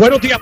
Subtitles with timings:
[0.00, 0.40] Buenos días.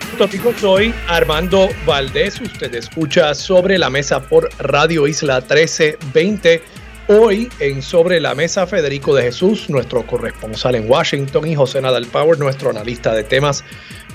[0.61, 2.41] Soy Armando Valdés.
[2.41, 6.63] Usted escucha Sobre la Mesa por Radio Isla 1320.
[7.09, 12.07] Hoy en Sobre la Mesa, Federico de Jesús, nuestro corresponsal en Washington, y José Nadal
[12.07, 13.65] Power, nuestro analista de temas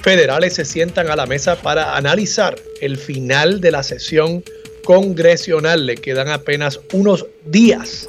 [0.02, 4.46] federales, se sientan a la mesa para analizar el final de la sesión
[4.86, 5.86] congresional.
[5.86, 8.08] Le quedan apenas unos días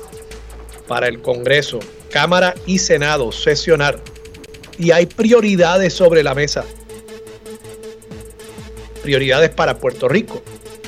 [0.87, 1.81] para el Congreso,
[2.13, 3.99] Cámara y Senado sesionar.
[4.79, 6.65] Y hay prioridades sobre la mesa
[9.05, 10.43] prioridades para Puerto Rico.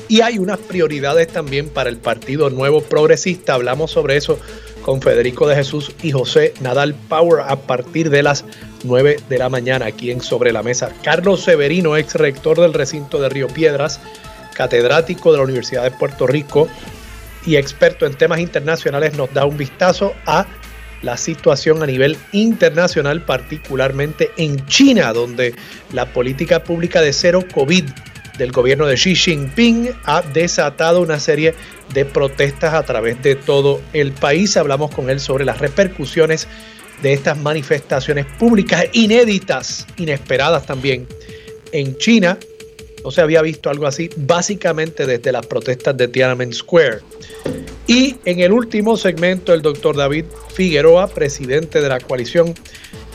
[0.09, 3.53] Y hay unas prioridades también para el Partido Nuevo Progresista.
[3.53, 4.39] Hablamos sobre eso
[4.81, 8.43] con Federico de Jesús y José Nadal Power a partir de las
[8.85, 10.93] 9 de la mañana aquí en Sobre la Mesa.
[11.03, 13.99] Carlos Severino, ex rector del recinto de Río Piedras,
[14.55, 16.67] catedrático de la Universidad de Puerto Rico
[17.45, 20.47] y experto en temas internacionales, nos da un vistazo a
[21.01, 25.53] la situación a nivel internacional, particularmente en China, donde
[25.93, 27.85] la política pública de cero COVID
[28.37, 31.55] del gobierno de Xi Jinping ha desatado una serie
[31.93, 34.57] de protestas a través de todo el país.
[34.57, 36.47] Hablamos con él sobre las repercusiones
[37.01, 41.07] de estas manifestaciones públicas inéditas, inesperadas también
[41.71, 42.37] en China.
[43.07, 46.99] No se había visto algo así básicamente desde las protestas de Tiananmen Square.
[47.87, 52.53] Y en el último segmento, el doctor David Figueroa, presidente de la coalición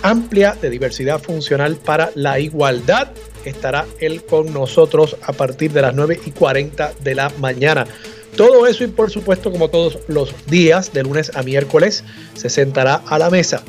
[0.01, 3.09] amplia de diversidad funcional para la igualdad,
[3.45, 7.87] estará él con nosotros a partir de las 9 y 40 de la mañana.
[8.35, 13.03] Todo eso y por supuesto como todos los días, de lunes a miércoles, se sentará
[13.09, 13.63] a la mesa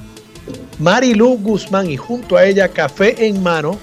[0.80, 3.78] Marilu Guzmán y junto a ella café en mano,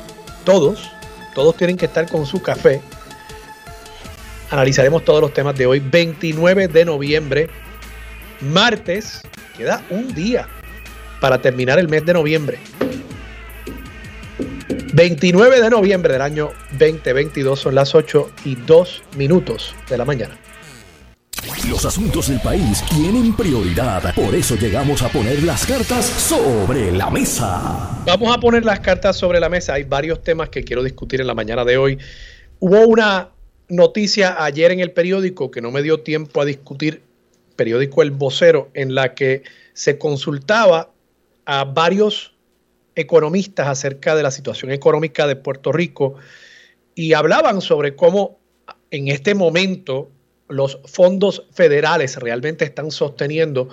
[0.46, 0.90] todos,
[1.34, 2.80] todos tienen que estar con su café
[4.50, 7.48] Analizaremos todos los temas de hoy, 29 de noviembre,
[8.40, 9.22] martes.
[9.56, 10.48] Queda un día
[11.20, 12.58] para terminar el mes de noviembre.
[14.92, 20.36] 29 de noviembre del año 2022 son las 8 y 2 minutos de la mañana.
[21.68, 27.10] Los asuntos del país tienen prioridad, por eso llegamos a poner las cartas sobre la
[27.10, 28.02] mesa.
[28.04, 29.74] Vamos a poner las cartas sobre la mesa.
[29.74, 31.98] Hay varios temas que quiero discutir en la mañana de hoy.
[32.58, 33.30] Hubo una
[33.68, 37.02] noticia ayer en el periódico que no me dio tiempo a discutir,
[37.56, 40.90] periódico El Vocero, en la que se consultaba
[41.46, 42.34] a varios
[42.96, 46.16] economistas acerca de la situación económica de Puerto Rico
[46.94, 48.38] y hablaban sobre cómo
[48.90, 50.10] en este momento
[50.50, 53.68] los fondos federales realmente están sosteniendo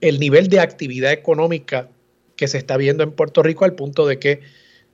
[0.00, 1.88] el nivel de actividad económica
[2.36, 4.40] que se está viendo en Puerto Rico al punto de que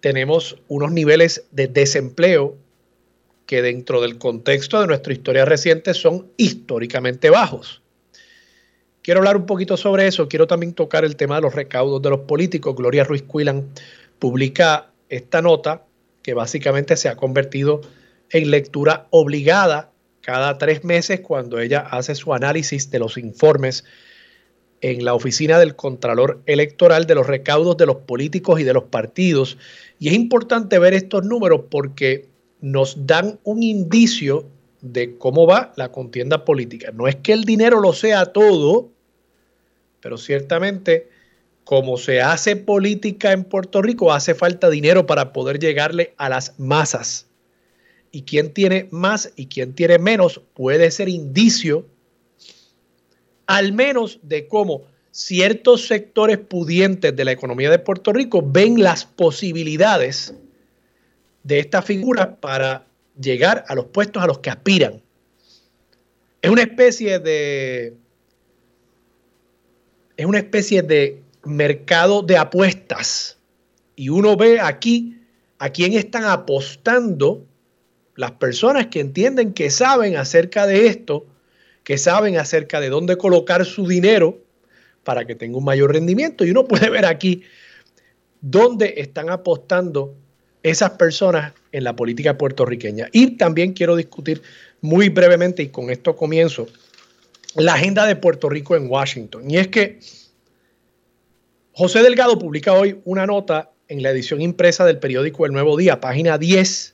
[0.00, 2.56] tenemos unos niveles de desempleo
[3.47, 7.82] que dentro del contexto de nuestra historia reciente son históricamente bajos.
[9.03, 10.28] Quiero hablar un poquito sobre eso.
[10.28, 12.76] Quiero también tocar el tema de los recaudos de los políticos.
[12.76, 13.69] Gloria Ruiz Cuilan
[14.20, 15.84] publica esta nota
[16.22, 17.81] que básicamente se ha convertido
[18.31, 19.91] en lectura obligada
[20.22, 23.84] cada tres meses cuando ella hace su análisis de los informes
[24.80, 28.84] en la oficina del Contralor Electoral de los recaudos de los políticos y de los
[28.84, 29.58] partidos.
[29.98, 32.28] Y es importante ver estos números porque
[32.60, 34.46] nos dan un indicio
[34.80, 36.90] de cómo va la contienda política.
[36.92, 38.90] No es que el dinero lo sea todo,
[40.00, 41.08] pero ciertamente
[41.64, 46.58] como se hace política en Puerto Rico, hace falta dinero para poder llegarle a las
[46.58, 47.28] masas.
[48.12, 51.86] Y quien tiene más y quien tiene menos puede ser indicio,
[53.46, 59.04] al menos de cómo ciertos sectores pudientes de la economía de Puerto Rico ven las
[59.04, 60.34] posibilidades
[61.42, 62.86] de esta figura para
[63.20, 65.02] llegar a los puestos a los que aspiran.
[66.40, 67.94] Es una especie de
[70.16, 73.38] es una especie de mercado de apuestas
[73.96, 75.19] y uno ve aquí
[75.58, 77.44] a quién están apostando
[78.14, 81.26] las personas que entienden que saben acerca de esto,
[81.85, 84.38] que saben acerca de dónde colocar su dinero
[85.05, 87.43] para que tenga un mayor rendimiento y uno puede ver aquí
[88.41, 90.14] dónde están apostando
[90.62, 93.09] esas personas en la política puertorriqueña.
[93.12, 94.43] Y también quiero discutir
[94.81, 96.69] muy brevemente, y con esto comienzo,
[97.56, 99.50] la agenda de Puerto Rico en Washington.
[99.50, 100.00] Y es que
[101.73, 106.00] José Delgado publica hoy una nota en la edición impresa del periódico El Nuevo Día,
[106.00, 106.91] página 10,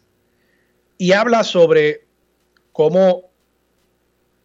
[0.98, 2.04] y habla sobre
[2.72, 3.30] cómo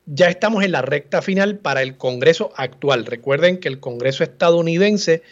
[0.05, 3.05] ya estamos en la recta final para el Congreso actual.
[3.05, 5.23] Recuerden que el Congreso estadounidense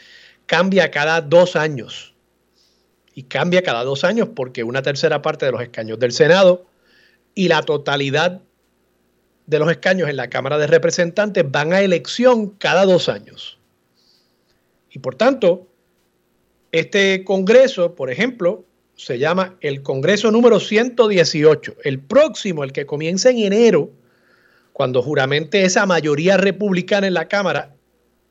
[0.48, 2.16] cambia cada dos años.
[3.14, 6.66] Y cambia cada dos años porque una tercera parte de los escaños del Senado
[7.36, 8.42] y la totalidad
[9.48, 13.60] de los escaños en la Cámara de Representantes van a elección cada dos años.
[14.90, 15.68] Y por tanto,
[16.72, 18.64] este Congreso, por ejemplo,
[18.96, 21.78] se llama el Congreso número 118.
[21.84, 23.92] El próximo, el que comienza en enero,
[24.74, 27.76] cuando juramente esa mayoría republicana en la Cámara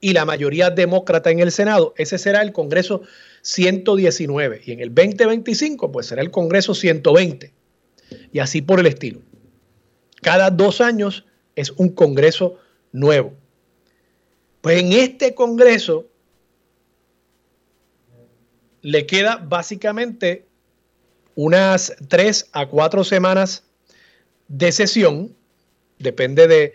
[0.01, 3.03] y la mayoría demócrata en el Senado, ese será el Congreso
[3.43, 4.63] 119.
[4.65, 7.53] Y en el 2025, pues será el Congreso 120.
[8.33, 9.21] Y así por el estilo.
[10.23, 11.25] Cada dos años
[11.57, 12.57] es un Congreso
[12.93, 13.35] nuevo.
[14.61, 16.07] Pues en este Congreso
[18.83, 20.47] le queda básicamente
[21.41, 23.63] unas tres a cuatro semanas
[24.49, 25.35] de sesión,
[25.99, 26.75] depende de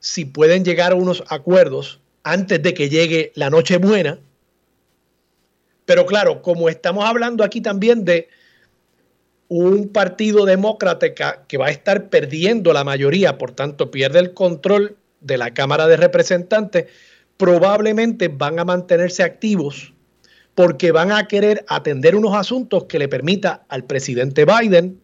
[0.00, 4.18] si pueden llegar a unos acuerdos antes de que llegue la Nochebuena.
[5.86, 8.28] Pero claro, como estamos hablando aquí también de
[9.48, 11.14] un partido demócrata
[11.46, 15.86] que va a estar perdiendo la mayoría, por tanto pierde el control de la Cámara
[15.86, 16.84] de Representantes,
[17.38, 19.94] probablemente van a mantenerse activos
[20.56, 25.02] porque van a querer atender unos asuntos que le permita al presidente Biden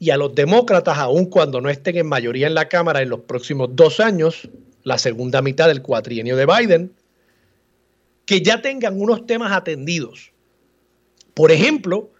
[0.00, 3.20] y a los demócratas, aun cuando no estén en mayoría en la Cámara en los
[3.20, 4.50] próximos dos años,
[4.82, 6.92] la segunda mitad del cuatrienio de Biden,
[8.26, 10.32] que ya tengan unos temas atendidos.
[11.32, 12.10] Por ejemplo,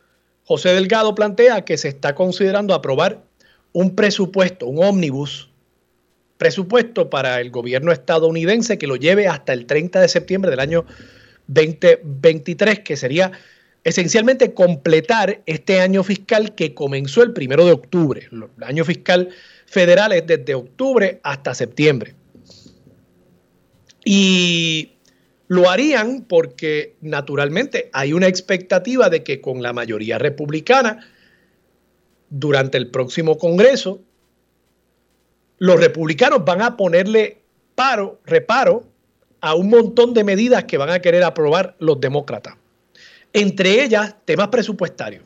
[0.44, 3.25] José Delgado plantea que se está considerando aprobar
[3.72, 5.50] un presupuesto, un ómnibus,
[6.36, 10.86] presupuesto para el gobierno estadounidense que lo lleve hasta el 30 de septiembre del año
[11.48, 13.32] 2023, que sería
[13.84, 18.28] esencialmente completar este año fiscal que comenzó el primero de octubre.
[18.30, 19.30] El año fiscal
[19.66, 22.14] federal es desde octubre hasta septiembre.
[24.04, 24.92] Y
[25.48, 31.06] lo harían porque naturalmente hay una expectativa de que con la mayoría republicana
[32.30, 34.00] durante el próximo Congreso,
[35.58, 37.40] los republicanos van a ponerle
[37.74, 38.88] paro, reparo
[39.40, 42.55] a un montón de medidas que van a querer aprobar los demócratas.
[43.32, 45.23] Entre ellas, temas presupuestarios.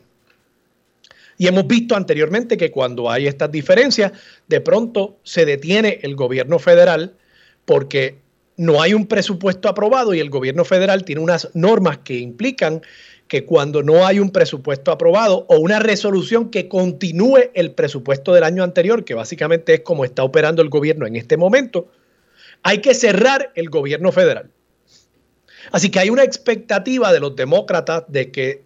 [1.37, 4.11] Y hemos visto anteriormente que cuando hay estas diferencias,
[4.47, 7.13] de pronto se detiene el gobierno federal
[7.65, 8.17] porque
[8.55, 12.81] no hay un presupuesto aprobado y el gobierno federal tiene unas normas que implican
[13.27, 18.43] que cuando no hay un presupuesto aprobado o una resolución que continúe el presupuesto del
[18.43, 21.87] año anterior, que básicamente es como está operando el gobierno en este momento,
[22.63, 24.49] hay que cerrar el gobierno federal.
[25.71, 28.63] Así que hay una expectativa de los demócratas de que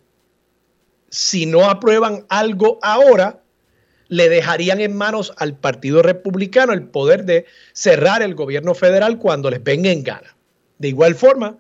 [1.10, 3.42] si no aprueban algo ahora,
[4.10, 9.50] le dejarían en manos al Partido Republicano el poder de cerrar el gobierno federal cuando
[9.50, 10.36] les venga en gana.
[10.78, 11.58] De igual forma,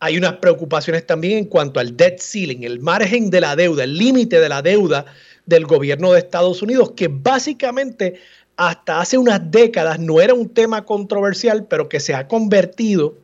[0.00, 3.96] hay unas preocupaciones también en cuanto al debt ceiling, el margen de la deuda, el
[3.96, 5.06] límite de la deuda
[5.46, 8.20] del gobierno de Estados Unidos, que básicamente
[8.58, 13.14] hasta hace unas décadas no era un tema controversial, pero que se ha convertido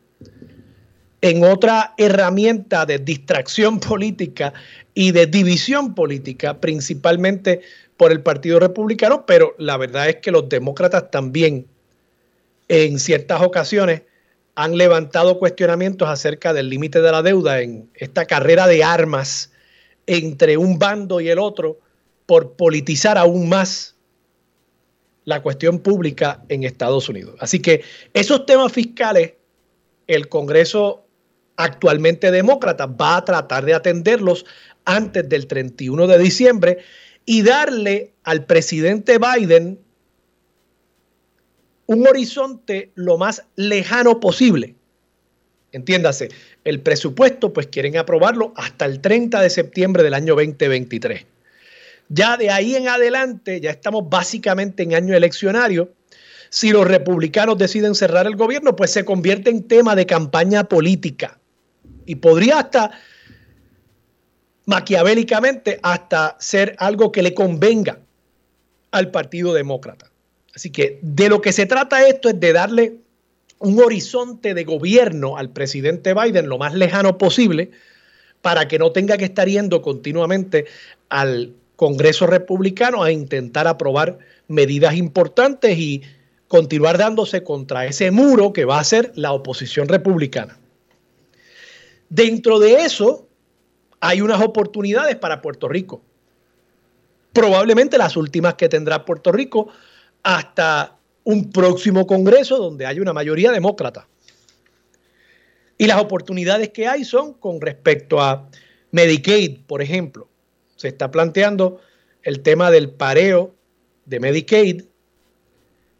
[1.19, 4.53] en otra herramienta de distracción política
[4.93, 7.61] y de división política, principalmente
[7.97, 11.67] por el Partido Republicano, pero la verdad es que los demócratas también
[12.69, 14.03] en ciertas ocasiones
[14.55, 19.51] han levantado cuestionamientos acerca del límite de la deuda en esta carrera de armas
[20.07, 21.77] entre un bando y el otro
[22.25, 23.94] por politizar aún más
[25.25, 27.35] la cuestión pública en Estados Unidos.
[27.39, 29.33] Así que esos temas fiscales,
[30.07, 31.05] el Congreso
[31.57, 34.45] actualmente demócrata va a tratar de atenderlos
[34.85, 36.77] antes del 31 de diciembre
[37.25, 39.79] y darle al presidente Biden
[41.87, 44.75] un horizonte lo más lejano posible.
[45.71, 46.29] Entiéndase,
[46.63, 51.25] el presupuesto pues quieren aprobarlo hasta el 30 de septiembre del año 2023.
[52.09, 55.93] Ya de ahí en adelante, ya estamos básicamente en año eleccionario.
[56.49, 61.39] Si los republicanos deciden cerrar el gobierno, pues se convierte en tema de campaña política.
[62.05, 62.91] Y podría hasta,
[64.65, 67.99] maquiavélicamente, hasta ser algo que le convenga
[68.91, 70.11] al Partido Demócrata.
[70.55, 72.97] Así que de lo que se trata esto es de darle
[73.59, 77.71] un horizonte de gobierno al presidente Biden lo más lejano posible
[78.41, 80.65] para que no tenga que estar yendo continuamente
[81.09, 84.17] al Congreso republicano a intentar aprobar
[84.47, 86.01] medidas importantes y
[86.47, 90.57] continuar dándose contra ese muro que va a ser la oposición republicana.
[92.09, 93.27] Dentro de eso
[93.99, 96.01] hay unas oportunidades para Puerto Rico.
[97.33, 99.67] Probablemente las últimas que tendrá Puerto Rico
[100.23, 104.07] hasta un próximo Congreso donde hay una mayoría demócrata.
[105.77, 108.47] Y las oportunidades que hay son con respecto a
[108.91, 110.29] Medicaid, por ejemplo.
[110.75, 111.79] Se está planteando
[112.23, 113.55] el tema del pareo
[114.05, 114.83] de Medicaid,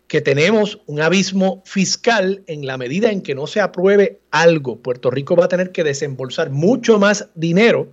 [0.08, 4.78] que tenemos un abismo fiscal en la medida en que no se apruebe algo.
[4.78, 7.90] Puerto Rico va a tener que desembolsar mucho más dinero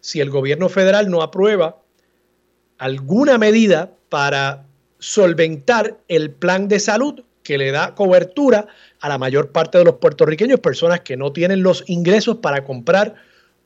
[0.00, 1.82] si el gobierno federal no aprueba
[2.78, 4.66] alguna medida para
[4.98, 8.66] solventar el plan de salud que le da cobertura
[9.00, 13.14] a la mayor parte de los puertorriqueños, personas que no tienen los ingresos para comprar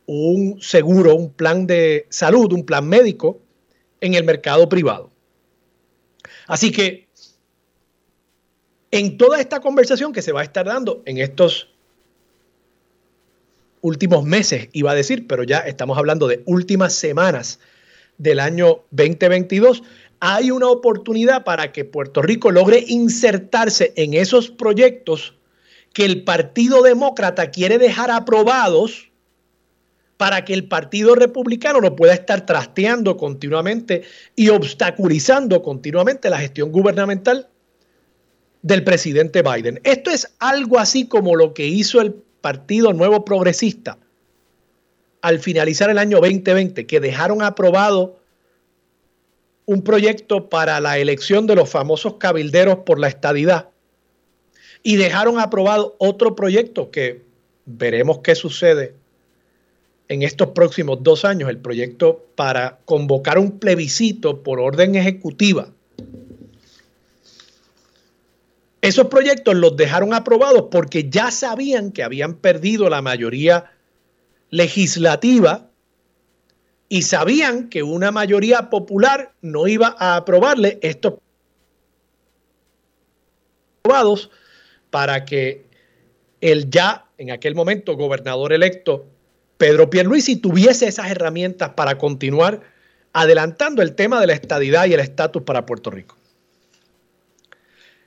[0.07, 3.41] un seguro, un plan de salud, un plan médico
[4.01, 5.11] en el mercado privado.
[6.47, 7.07] Así que
[8.91, 11.69] en toda esta conversación que se va a estar dando en estos
[13.81, 17.61] últimos meses, iba a decir, pero ya estamos hablando de últimas semanas
[18.19, 19.83] del año 2022,
[20.21, 25.35] hay una oportunidad para que Puerto Rico logre insertarse en esos proyectos
[25.93, 29.06] que el Partido Demócrata quiere dejar aprobados
[30.17, 34.03] para que el Partido Republicano no pueda estar trasteando continuamente
[34.35, 37.49] y obstaculizando continuamente la gestión gubernamental
[38.63, 39.81] del presidente Biden.
[39.85, 43.99] Esto es algo así como lo que hizo el Partido Nuevo Progresista
[45.21, 48.21] al finalizar el año 2020, que dejaron aprobado
[49.67, 53.69] un proyecto para la elección de los famosos cabilderos por la estadidad
[54.83, 57.25] y dejaron aprobado otro proyecto que
[57.65, 58.95] veremos qué sucede
[60.09, 65.69] en estos próximos dos años, el proyecto para convocar un plebiscito por orden ejecutiva.
[68.81, 73.73] Esos proyectos los dejaron aprobados porque ya sabían que habían perdido la mayoría
[74.51, 75.71] legislativa
[76.89, 81.15] y sabían que una mayoría popular no iba a aprobarle estos
[83.83, 84.31] aprobados
[84.91, 85.67] para que
[86.41, 89.07] el ya en aquel momento gobernador electo
[89.59, 92.63] Pedro Pierluisi tuviese esas herramientas para continuar
[93.13, 96.17] adelantando el tema de la estadidad y el estatus para Puerto Rico.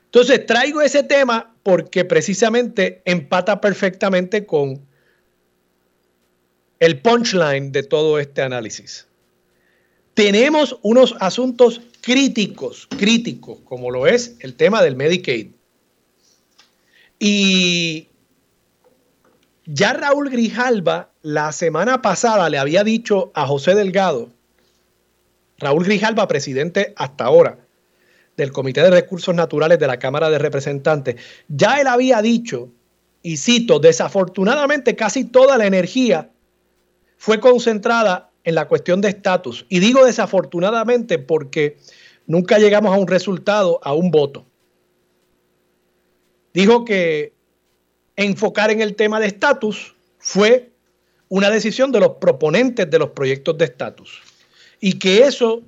[0.06, 4.88] Entonces traigo ese tema porque precisamente empata perfectamente con
[6.80, 9.08] el punchline de todo este análisis.
[10.14, 15.52] Tenemos unos asuntos críticos, críticos, como lo es el tema del Medicaid.
[17.20, 18.09] Y
[19.72, 24.30] ya Raúl Grijalba la semana pasada le había dicho a José Delgado,
[25.60, 27.60] Raúl Grijalba, presidente hasta ahora
[28.36, 31.18] del Comité de Recursos Naturales de la Cámara de Representantes,
[31.50, 32.70] ya él había dicho,
[33.22, 36.32] y cito, desafortunadamente casi toda la energía
[37.18, 39.68] fue concentrada en la cuestión de estatus.
[39.70, 41.78] Y digo desafortunadamente porque
[42.26, 44.46] nunca llegamos a un resultado, a un voto.
[46.54, 47.34] Dijo que
[48.26, 50.72] enfocar en el tema de estatus fue
[51.30, 54.22] una decisión de los proponentes de los proyectos de estatus.
[54.82, 55.62] Y que eso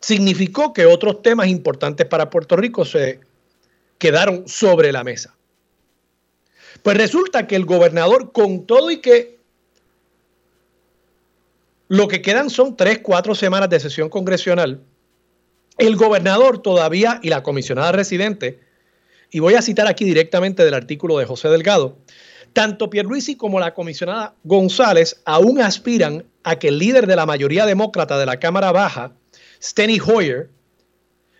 [0.00, 3.20] significó que otros temas importantes para Puerto Rico se
[3.98, 5.36] quedaron sobre la mesa.
[6.82, 9.38] Pues resulta que el gobernador, con todo y que
[11.88, 14.80] lo que quedan son tres, cuatro semanas de sesión congresional.
[15.76, 18.58] El gobernador todavía y la comisionada residente,
[19.32, 21.96] y voy a citar aquí directamente del artículo de José Delgado,
[22.52, 27.64] tanto Pierluisi como la comisionada González aún aspiran a que el líder de la mayoría
[27.64, 29.12] demócrata de la Cámara Baja,
[29.60, 30.50] Steny Hoyer,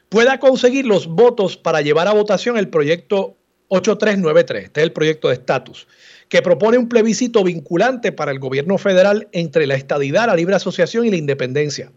[0.09, 3.37] pueda conseguir los votos para llevar a votación el proyecto
[3.69, 5.87] 8393, este es el proyecto de estatus,
[6.31, 11.05] que propone un plebiscito vinculante para el gobierno federal entre la estadidad, la libre asociación
[11.05, 11.93] y la independencia,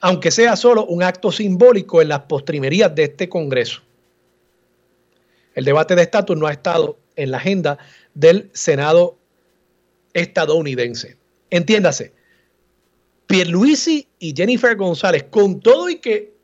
[0.00, 3.85] aunque sea solo un acto simbólico en las postrimerías de este Congreso.
[5.56, 7.78] El debate de estatus no ha estado en la agenda
[8.14, 9.18] del Senado
[10.12, 11.16] estadounidense.
[11.48, 12.12] Entiéndase,
[13.26, 16.36] Pierluisi y Jennifer González, con todo y que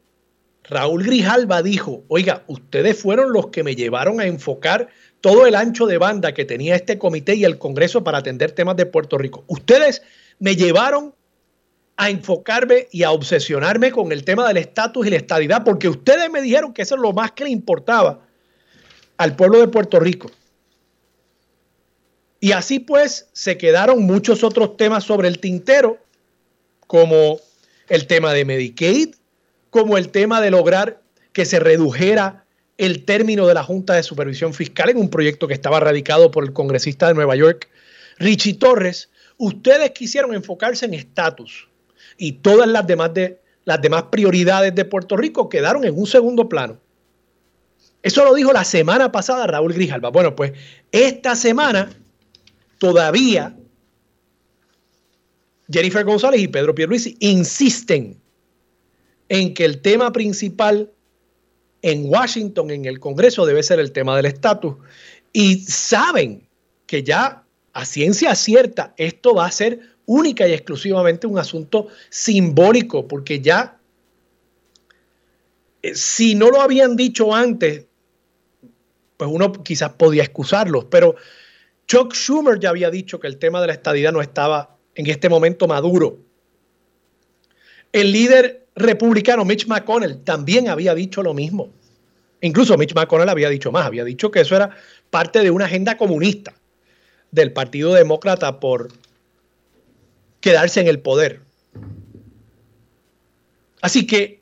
[0.65, 4.89] Raúl Grijalba dijo, oiga, ustedes fueron los que me llevaron a enfocar
[5.21, 8.77] todo el ancho de banda que tenía este comité y el Congreso para atender temas
[8.77, 9.45] de Puerto Rico.
[9.47, 10.03] Ustedes
[10.39, 11.15] me llevaron
[11.99, 16.31] a enfocarme y a obsesionarme con el tema del estatus y la estabilidad, porque ustedes
[16.31, 18.32] me dijeron que eso es lo más que le importaba
[19.23, 20.33] al pueblo de Puerto Rico.
[22.41, 25.99] Y así pues se quedaron muchos otros temas sobre el tintero,
[26.89, 27.39] como
[27.89, 29.15] el tema de Medicaid,
[29.71, 31.01] como el tema de lograr
[31.33, 32.45] que se redujera
[32.79, 36.43] el término de la Junta de Supervisión Fiscal en un proyecto que estaba radicado por
[36.43, 37.69] el congresista de Nueva York,
[38.19, 41.69] Richie Torres, ustedes quisieron enfocarse en estatus
[42.17, 46.49] y todas las demás, de, las demás prioridades de Puerto Rico quedaron en un segundo
[46.49, 46.81] plano.
[48.03, 50.11] Eso lo dijo la semana pasada Raúl Grijalba.
[50.11, 50.53] Bueno, pues
[50.91, 51.91] esta semana
[52.79, 53.57] todavía
[55.71, 58.21] Jennifer González y Pedro Pierluisi insisten
[59.29, 60.91] en que el tema principal
[61.81, 64.77] en Washington, en el Congreso, debe ser el tema del estatus.
[65.33, 66.47] Y saben
[66.87, 73.09] que ya a ciencia cierta esto va a ser única y exclusivamente un asunto simbólico,
[73.09, 73.79] porque ya,
[75.83, 77.87] eh, si no lo habían dicho antes,
[79.23, 81.15] pues uno quizás podía excusarlos, pero
[81.87, 85.29] Chuck Schumer ya había dicho que el tema de la estadidad no estaba en este
[85.29, 86.19] momento maduro.
[87.93, 91.71] El líder republicano Mitch McConnell también había dicho lo mismo.
[92.41, 94.71] Incluso Mitch McConnell había dicho más, había dicho que eso era
[95.11, 96.53] parte de una agenda comunista
[97.31, 98.89] del Partido Demócrata por
[100.41, 101.43] quedarse en el poder.
[103.83, 104.42] Así que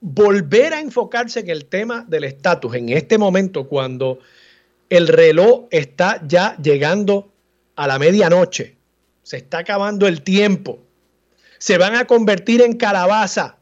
[0.00, 4.18] volver a enfocarse en el tema del estatus en este momento cuando
[4.88, 7.32] el reloj está ya llegando
[7.76, 8.76] a la medianoche,
[9.22, 10.80] se está acabando el tiempo,
[11.58, 13.56] se van a convertir en calabaza.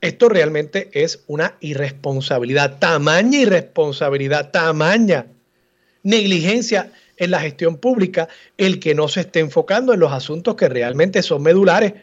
[0.00, 5.26] Esto realmente es una irresponsabilidad, tamaña irresponsabilidad, tamaña
[6.02, 10.68] negligencia en la gestión pública el que no se esté enfocando en los asuntos que
[10.68, 11.94] realmente son medulares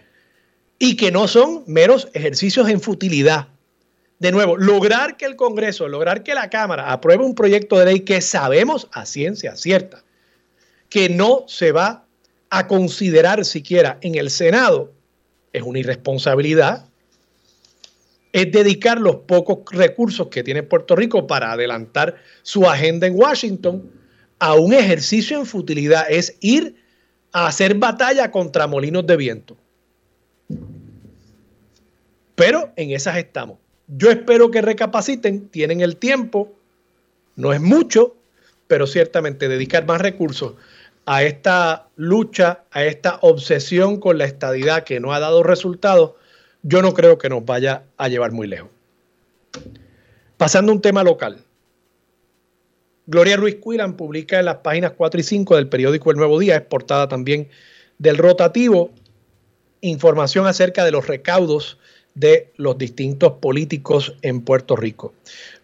[0.83, 3.50] y que no son meros ejercicios en futilidad.
[4.17, 8.00] De nuevo, lograr que el Congreso, lograr que la Cámara apruebe un proyecto de ley
[8.00, 10.03] que sabemos a ciencia cierta
[10.89, 12.07] que no se va
[12.50, 14.91] a considerar siquiera en el Senado,
[15.53, 16.89] es una irresponsabilidad.
[18.33, 23.88] Es dedicar los pocos recursos que tiene Puerto Rico para adelantar su agenda en Washington
[24.39, 26.75] a un ejercicio en futilidad, es ir
[27.33, 29.61] a hacer batalla contra molinos de viento.
[32.41, 33.60] Pero en esas estamos.
[33.86, 36.51] Yo espero que recapaciten, tienen el tiempo,
[37.36, 38.15] no es mucho,
[38.65, 40.55] pero ciertamente dedicar más recursos
[41.05, 46.13] a esta lucha, a esta obsesión con la estadidad que no ha dado resultados,
[46.63, 48.72] yo no creo que nos vaya a llevar muy lejos.
[50.37, 51.44] Pasando a un tema local.
[53.05, 56.55] Gloria Ruiz Cuilan publica en las páginas 4 y 5 del periódico El Nuevo Día,
[56.55, 57.50] es portada también
[58.00, 58.89] del rotativo,
[59.81, 61.77] información acerca de los recaudos
[62.13, 65.13] de los distintos políticos en Puerto Rico.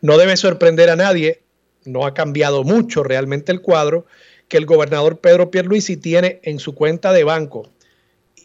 [0.01, 1.41] No debe sorprender a nadie,
[1.86, 4.05] no ha cambiado mucho realmente el cuadro,
[4.47, 7.69] que el gobernador Pedro Pierluisi tiene en su cuenta de banco.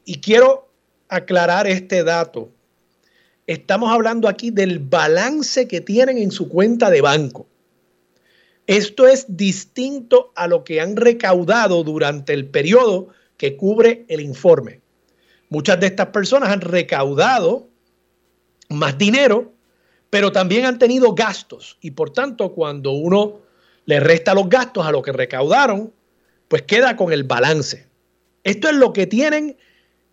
[0.04, 0.68] Y quiero
[1.08, 2.50] aclarar este dato.
[3.46, 7.46] Estamos hablando aquí del balance que tienen en su cuenta de banco.
[8.66, 14.80] Esto es distinto a lo que han recaudado durante el periodo que cubre el informe.
[15.48, 17.68] Muchas de estas personas han recaudado
[18.74, 19.52] más dinero,
[20.10, 23.40] pero también han tenido gastos y por tanto cuando uno
[23.86, 25.92] le resta los gastos a lo que recaudaron,
[26.48, 27.86] pues queda con el balance.
[28.44, 29.56] Esto es lo que tienen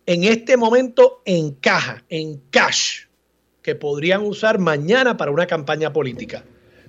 [0.06, 3.02] en este momento en caja, en cash,
[3.62, 6.44] que podrían usar mañana para una campaña política.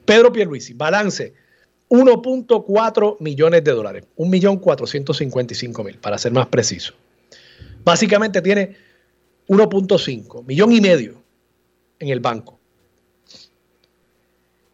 [0.06, 1.34] Pedro Pierluisi, balance
[1.90, 6.94] 1.4 millones de dólares, 1.455.000 para ser más preciso.
[7.84, 8.78] Básicamente tiene
[9.50, 11.21] 1.5, millón y medio
[12.02, 12.60] en el banco.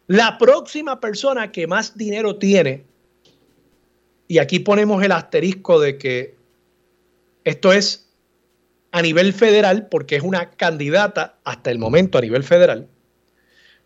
[0.07, 2.85] La próxima persona que más dinero tiene,
[4.27, 6.35] y aquí ponemos el asterisco de que
[7.43, 8.09] esto es
[8.91, 12.87] a nivel federal, porque es una candidata hasta el momento a nivel federal,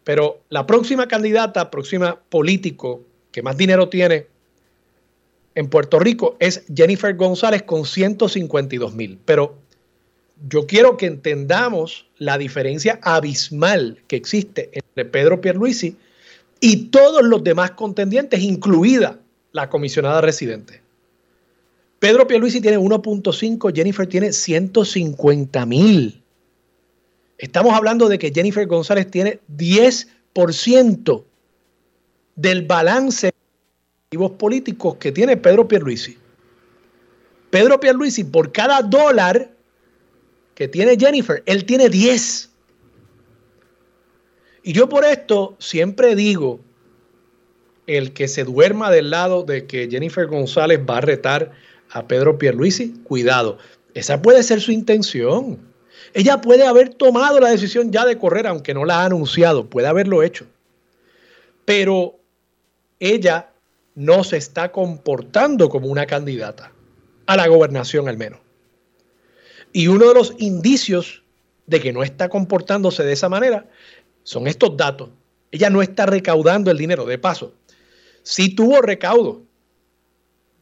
[0.03, 4.27] pero la próxima candidata, próxima político que más dinero tiene
[5.55, 9.19] en Puerto Rico es Jennifer González con 152 mil.
[9.25, 9.60] Pero
[10.47, 15.95] yo quiero que entendamos la diferencia abismal que existe entre Pedro Pierluisi
[16.59, 19.19] y todos los demás contendientes, incluida
[19.51, 20.81] la comisionada residente.
[21.99, 26.21] Pedro Pierluisi tiene 1.5, Jennifer tiene 150 mil.
[27.37, 31.23] Estamos hablando de que Jennifer González tiene 10%
[32.35, 33.31] del balance
[34.11, 36.17] de políticos que tiene Pedro Pierluisi.
[37.49, 39.51] Pedro Pierluisi, por cada dólar
[40.55, 42.49] que tiene Jennifer, él tiene 10.
[44.63, 46.59] Y yo por esto siempre digo,
[47.87, 51.51] el que se duerma del lado de que Jennifer González va a retar
[51.89, 53.57] a Pedro Pierluisi, cuidado,
[53.93, 55.59] esa puede ser su intención.
[56.13, 59.87] Ella puede haber tomado la decisión ya de correr, aunque no la ha anunciado, puede
[59.87, 60.45] haberlo hecho.
[61.65, 62.19] Pero
[62.99, 63.51] ella
[63.95, 66.71] no se está comportando como una candidata,
[67.25, 68.39] a la gobernación al menos.
[69.73, 71.23] Y uno de los indicios
[71.67, 73.65] de que no está comportándose de esa manera
[74.23, 75.09] son estos datos.
[75.51, 77.53] Ella no está recaudando el dinero, de paso.
[78.23, 79.41] Sí tuvo recaudo.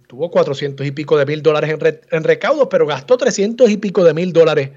[0.08, 4.04] Tuvo 400 y pico de mil dólares en, en recaudo, pero gastó 300 y pico
[4.04, 4.72] de mil dólares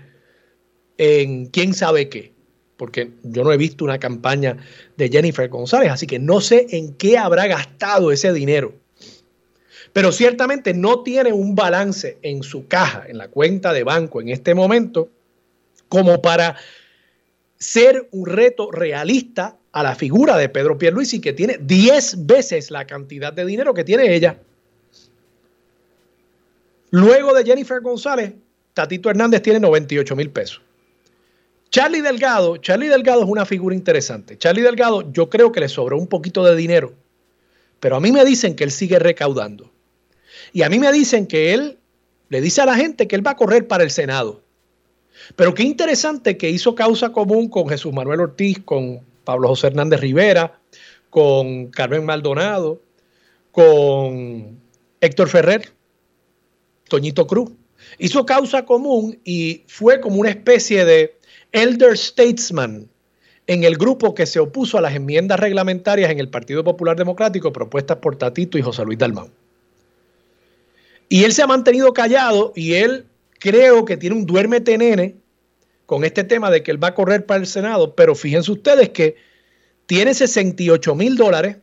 [0.99, 2.33] en quién sabe qué.
[2.77, 4.57] Porque yo no he visto una campaña
[4.97, 8.75] de Jennifer González, así que no sé en qué habrá gastado ese dinero.
[9.92, 14.31] Pero ciertamente no tiene un balance en su caja, en la cuenta de banco en
[14.31, 15.09] este momento,
[15.88, 16.57] como para
[17.59, 22.87] ser un reto realista a la figura de Pedro Pierluisi, que tiene 10 veces la
[22.87, 24.38] cantidad de dinero que tiene ella.
[26.90, 28.35] Luego de Jennifer González,
[28.74, 30.61] Tatito Hernández tiene 98 mil pesos.
[31.70, 34.37] Charlie Delgado, Charlie Delgado es una figura interesante.
[34.37, 36.92] Charlie Delgado, yo creo que le sobró un poquito de dinero,
[37.81, 39.71] pero a mí me dicen que él sigue recaudando.
[40.52, 41.78] Y a mí me dicen que él
[42.28, 44.42] le dice a la gente que él va a correr para el Senado.
[45.36, 50.00] Pero qué interesante que hizo causa común con Jesús Manuel Ortiz, con Pablo José Hernández
[50.00, 50.58] Rivera,
[51.10, 52.80] con Carmen Maldonado,
[53.50, 54.58] con
[55.00, 55.72] Héctor Ferrer,
[56.88, 57.52] Toñito Cruz.
[57.98, 61.16] Hizo causa común y fue como una especie de
[61.52, 62.88] elder statesman
[63.46, 67.52] en el grupo que se opuso a las enmiendas reglamentarias en el Partido Popular Democrático
[67.52, 69.28] propuestas por Tatito y José Luis Dalmau.
[71.12, 73.05] Y él se ha mantenido callado y él
[73.38, 75.16] creo que tiene un duérmete nene
[75.85, 78.88] con este tema de que él va a correr para el Senado, pero fíjense ustedes
[78.88, 79.16] que
[79.85, 81.59] tiene 68 mil dólares.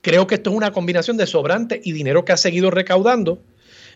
[0.00, 3.42] Creo que esto es una combinación de sobrante y dinero que ha seguido recaudando.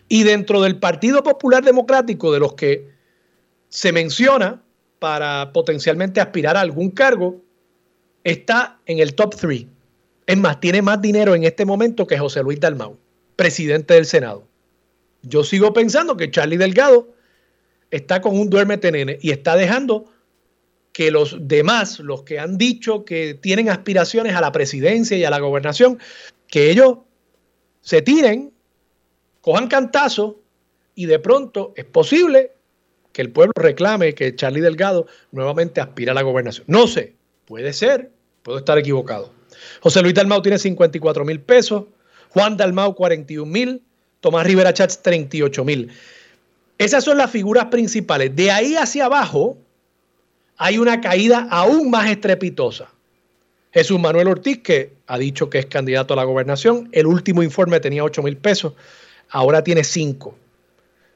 [0.07, 2.89] Y dentro del Partido Popular Democrático, de los que
[3.69, 4.61] se menciona
[4.99, 7.41] para potencialmente aspirar a algún cargo,
[8.23, 9.65] está en el top 3.
[10.27, 12.99] Es más, tiene más dinero en este momento que José Luis Dalmau,
[13.41, 14.47] presidente del Senado.
[15.23, 17.07] Yo sigo pensando que Charlie Delgado
[17.89, 20.05] está con un duérmete nene y está dejando
[20.93, 25.31] que los demás, los que han dicho que tienen aspiraciones a la presidencia y a
[25.31, 25.97] la gobernación,
[26.49, 26.99] que ellos
[27.81, 28.53] se tiren,
[29.41, 30.39] cojan cantazo
[30.93, 32.51] y de pronto es posible
[33.11, 36.65] que el pueblo reclame que Charlie Delgado nuevamente aspira a la gobernación.
[36.67, 38.11] No sé, puede ser,
[38.43, 39.33] puedo estar equivocado.
[39.79, 41.85] José Luis Dalmau tiene 54 mil pesos,
[42.33, 43.81] Juan Dalmau 41 mil,
[44.19, 45.91] Tomás Rivera Chats 38 mil.
[46.77, 48.35] Esas son las figuras principales.
[48.35, 49.57] De ahí hacia abajo
[50.57, 52.89] hay una caída aún más estrepitosa.
[53.73, 57.79] Jesús Manuel Ortiz, que ha dicho que es candidato a la gobernación, el último informe
[57.79, 58.73] tenía 8 mil pesos,
[59.29, 60.35] ahora tiene 5.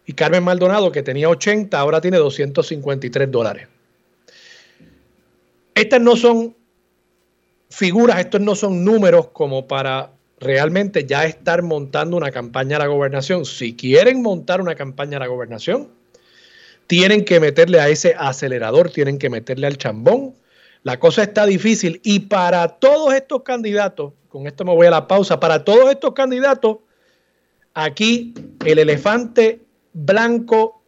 [0.07, 3.67] Y Carmen Maldonado, que tenía 80, ahora tiene 253 dólares.
[5.73, 6.55] Estas no son
[7.69, 12.87] figuras, estos no son números como para realmente ya estar montando una campaña a la
[12.87, 13.45] gobernación.
[13.45, 15.89] Si quieren montar una campaña a la gobernación,
[16.87, 20.35] tienen que meterle a ese acelerador, tienen que meterle al chambón.
[20.83, 25.07] La cosa está difícil y para todos estos candidatos, con esto me voy a la
[25.07, 26.77] pausa, para todos estos candidatos,
[27.73, 28.33] aquí
[28.65, 29.61] el elefante
[29.93, 30.83] blanco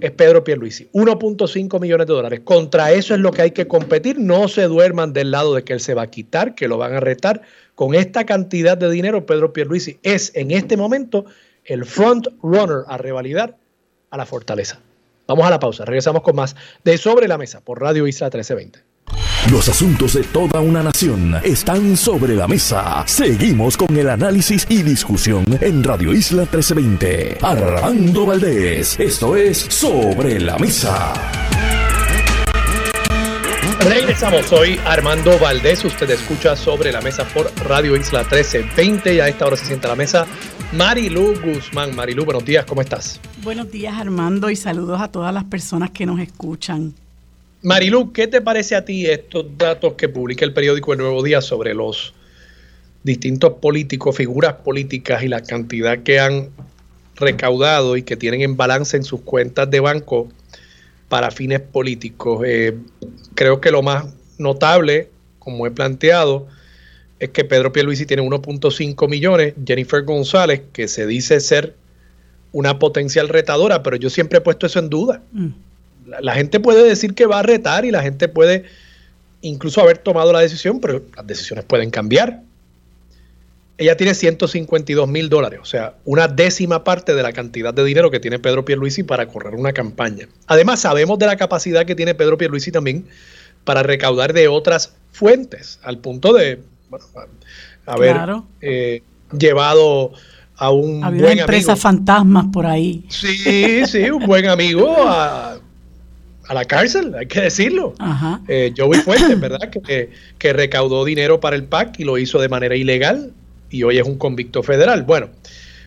[0.00, 0.88] es Pedro Pierluisi.
[0.92, 2.40] 1.5 millones de dólares.
[2.44, 4.18] Contra eso es lo que hay que competir.
[4.18, 6.94] No se duerman del lado de que él se va a quitar, que lo van
[6.94, 7.42] a retar.
[7.74, 11.24] Con esta cantidad de dinero, Pedro Pierluisi es en este momento
[11.64, 13.56] el front runner a revalidar
[14.10, 14.80] a la fortaleza.
[15.26, 15.84] Vamos a la pausa.
[15.84, 18.80] Regresamos con más de Sobre la Mesa por Radio Isla 1320.
[19.50, 23.04] Los asuntos de toda una nación están sobre la mesa.
[23.06, 27.38] Seguimos con el análisis y discusión en Radio Isla 1320.
[27.40, 31.14] Armando Valdés, esto es Sobre la Mesa.
[33.80, 39.28] Regresamos, soy Armando Valdés, usted escucha Sobre la Mesa por Radio Isla 1320 y a
[39.28, 40.26] esta hora se sienta a la mesa
[40.72, 41.96] Marilu Guzmán.
[41.96, 43.18] Marilu, buenos días, ¿cómo estás?
[43.42, 46.92] Buenos días Armando y saludos a todas las personas que nos escuchan.
[47.62, 51.40] Marilu, ¿qué te parece a ti estos datos que publica el periódico El Nuevo Día
[51.40, 52.14] sobre los
[53.02, 56.50] distintos políticos, figuras políticas y la cantidad que han
[57.16, 60.28] recaudado y que tienen en balance en sus cuentas de banco
[61.08, 62.42] para fines políticos?
[62.46, 62.76] Eh,
[63.34, 64.06] creo que lo más
[64.38, 66.46] notable, como he planteado,
[67.18, 71.74] es que Pedro Pierluisi tiene 1.5 millones, Jennifer González, que se dice ser
[72.52, 75.22] una potencial retadora, pero yo siempre he puesto eso en duda.
[75.32, 75.48] Mm
[76.20, 78.64] la, gente puede decir que va a retar y la gente puede
[79.40, 82.42] incluso haber tomado la decisión, pero las decisiones pueden cambiar.
[83.76, 88.10] Ella tiene 152 mil dólares, o sea, una décima parte de la cantidad de dinero
[88.10, 90.28] que tiene Pedro Pierluisi para correr una campaña.
[90.48, 93.06] Además, sabemos de la capacidad que tiene Pedro Pierluisi también
[93.62, 96.60] para recaudar de otras fuentes, al punto de
[97.86, 98.16] haber
[98.60, 99.02] eh,
[99.38, 100.12] llevado
[100.56, 103.04] a un Había buen empresas fantasmas por ahí.
[103.10, 105.60] Sí, sí, un buen amigo a
[106.48, 107.94] a la cárcel, hay que decirlo.
[108.48, 109.70] Eh, Joey Fuentes, ¿verdad?
[109.70, 113.32] Que, que, recaudó dinero para el PAC y lo hizo de manera ilegal
[113.70, 115.02] y hoy es un convicto federal.
[115.02, 115.28] Bueno,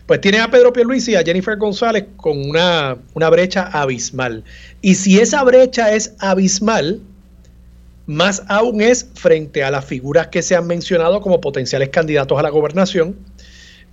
[0.06, 4.44] pues tiene a Pedro Pierluisi y a Jennifer González con una, una brecha abismal.
[4.80, 7.00] Y si esa brecha es abismal,
[8.06, 12.42] más aún es frente a las figuras que se han mencionado como potenciales candidatos a
[12.42, 13.16] la gobernación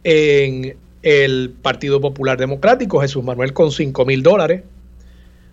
[0.04, 4.64] en el Partido Popular Democrático, Jesús Manuel con 5 mil dólares,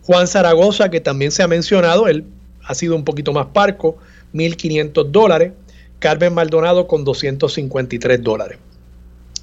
[0.07, 2.25] Juan Zaragoza, que también se ha mencionado, él
[2.65, 3.99] ha sido un poquito más parco,
[4.35, 5.53] 1.500 dólares,
[5.99, 8.59] Carmen Maldonado con 253 dólares.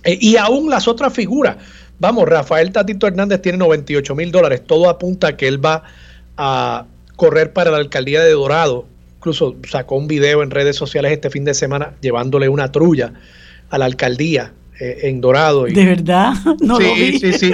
[0.05, 1.57] Eh, y aún las otras figuras,
[1.99, 5.83] vamos, Rafael Tatito Hernández tiene 98 mil dólares, todo apunta a que él va
[6.37, 6.85] a
[7.17, 8.85] correr para la alcaldía de Dorado,
[9.17, 13.13] incluso sacó un video en redes sociales este fin de semana llevándole una trulla
[13.69, 15.65] a la alcaldía eh, en Dorado.
[15.65, 16.33] ¿De verdad?
[16.61, 17.19] No sí, lo vi.
[17.19, 17.51] sí, sí.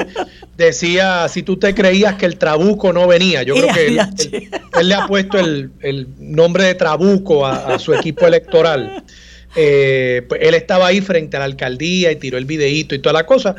[0.60, 3.88] Decía, si tú te creías que el Trabuco no venía, yo creo que
[4.80, 9.06] él, le ha puesto el, nombre de Trabuco a, su equipo electoral.
[9.56, 13.14] Eh, pues él estaba ahí frente a la alcaldía y tiró el videíto y toda
[13.14, 13.56] la cosa.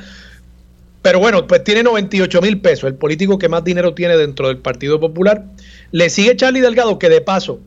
[1.01, 4.59] Pero bueno, pues tiene 98 mil pesos, el político que más dinero tiene dentro del
[4.59, 5.47] Partido Popular.
[5.93, 7.61] Le sigue Charlie Delgado, que de paso,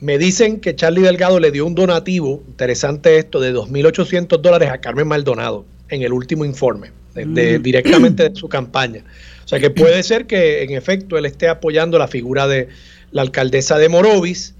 [0.00, 4.76] me dicen que Charlie Delgado le dio un donativo, interesante esto, de 2.800 dólares a
[4.76, 7.62] Carmen Maldonado en el último informe, de, mm.
[7.62, 9.04] directamente de su campaña.
[9.44, 12.68] O sea que puede ser que en efecto él esté apoyando la figura de
[13.10, 14.54] la alcaldesa de Morovis.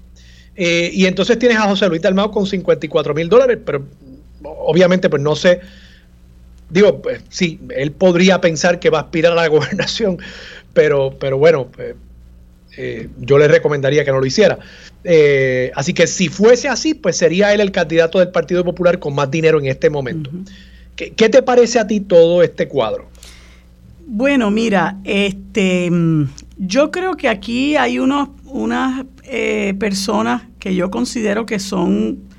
[0.55, 3.83] Eh, y entonces tienes a José Luis Dalmao con 54 mil dólares, pero
[4.43, 5.61] obviamente pues no sé,
[6.69, 10.19] digo, pues, sí, él podría pensar que va a aspirar a la gobernación,
[10.73, 11.95] pero, pero bueno, pues,
[12.77, 14.59] eh, yo le recomendaría que no lo hiciera.
[15.03, 19.15] Eh, así que si fuese así, pues sería él el candidato del Partido Popular con
[19.15, 20.29] más dinero en este momento.
[20.95, 23.07] ¿Qué, te parece a ti todo este cuadro?
[24.05, 25.89] Bueno, mira, este,
[26.57, 32.31] yo creo que aquí hay unos, unas eh, personas que yo considero que son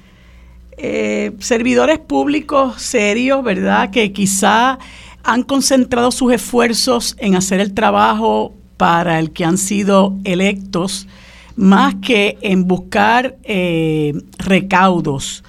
[1.39, 3.91] servidores públicos serios, ¿verdad?
[3.91, 4.79] Que quizá
[5.25, 11.09] han concentrado sus esfuerzos en hacer el trabajo para el que han sido electos,
[11.57, 15.43] más que en buscar eh, recaudos.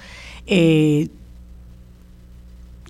[0.46, 1.08] Eh,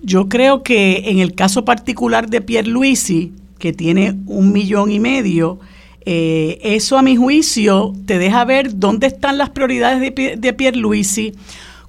[0.07, 5.01] yo creo que en el caso particular de Pierre Luisi, que tiene un millón y
[5.01, 5.59] medio,
[6.05, 10.77] eh, eso a mi juicio te deja ver dónde están las prioridades de, de Pierre
[10.77, 11.33] Luisi,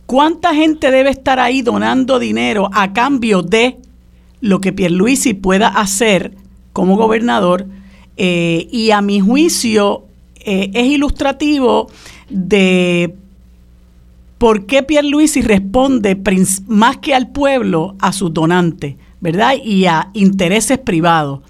[0.06, 3.76] cuánta gente debe estar ahí donando dinero a cambio de
[4.40, 6.32] lo que Pierre Luisi pueda hacer
[6.72, 7.66] como gobernador
[8.16, 10.06] eh, y a mi juicio
[10.40, 11.88] eh, es ilustrativo
[12.28, 13.14] de
[14.38, 16.20] por qué Pierluisi responde
[16.66, 19.54] más que al pueblo a sus donantes, ¿verdad?
[19.62, 21.40] Y a intereses privados.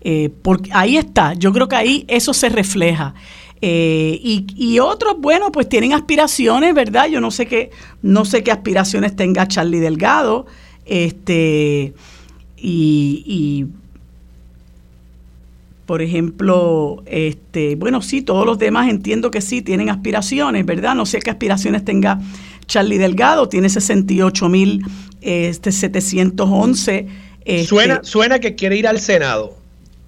[0.00, 3.14] Eh, porque ahí está, yo creo que ahí eso se refleja.
[3.62, 7.08] y, y, otros, bueno, pues tienen aspiraciones, ¿verdad?
[7.08, 10.46] Yo no sé qué, no sé qué aspiraciones tenga Charlie Delgado.
[10.86, 11.92] Este,
[12.56, 13.66] y
[15.90, 20.94] por ejemplo, este, bueno, sí, todos los demás entiendo que sí tienen aspiraciones, ¿verdad?
[20.94, 22.20] No sé qué aspiraciones tenga
[22.66, 24.84] Charlie Delgado, tiene 68 mil
[25.20, 27.08] este, 711.
[27.44, 29.56] Este, suena, suena que quiere ir al Senado.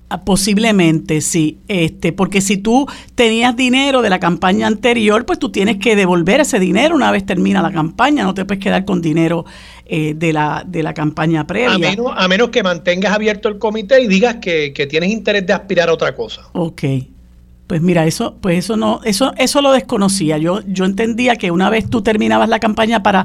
[0.09, 1.59] Ah, posiblemente, sí.
[1.67, 6.43] Este, porque si tú tenías dinero de la campaña anterior, pues tú tienes que devolver
[6.43, 8.23] ese dinero una vez termina la campaña.
[8.23, 9.47] No te puedes quedar con dinero
[9.87, 11.95] eh, de, la, de la campaña previa.
[12.17, 15.89] A menos, que mantengas abierto el comité y digas que, que tienes interés de aspirar
[15.89, 16.49] a otra cosa.
[16.53, 16.83] Ok.
[17.73, 20.37] Pues mira, eso, pues eso no, eso, eso lo desconocía.
[20.37, 23.25] Yo, yo entendía que una vez tú terminabas la campaña para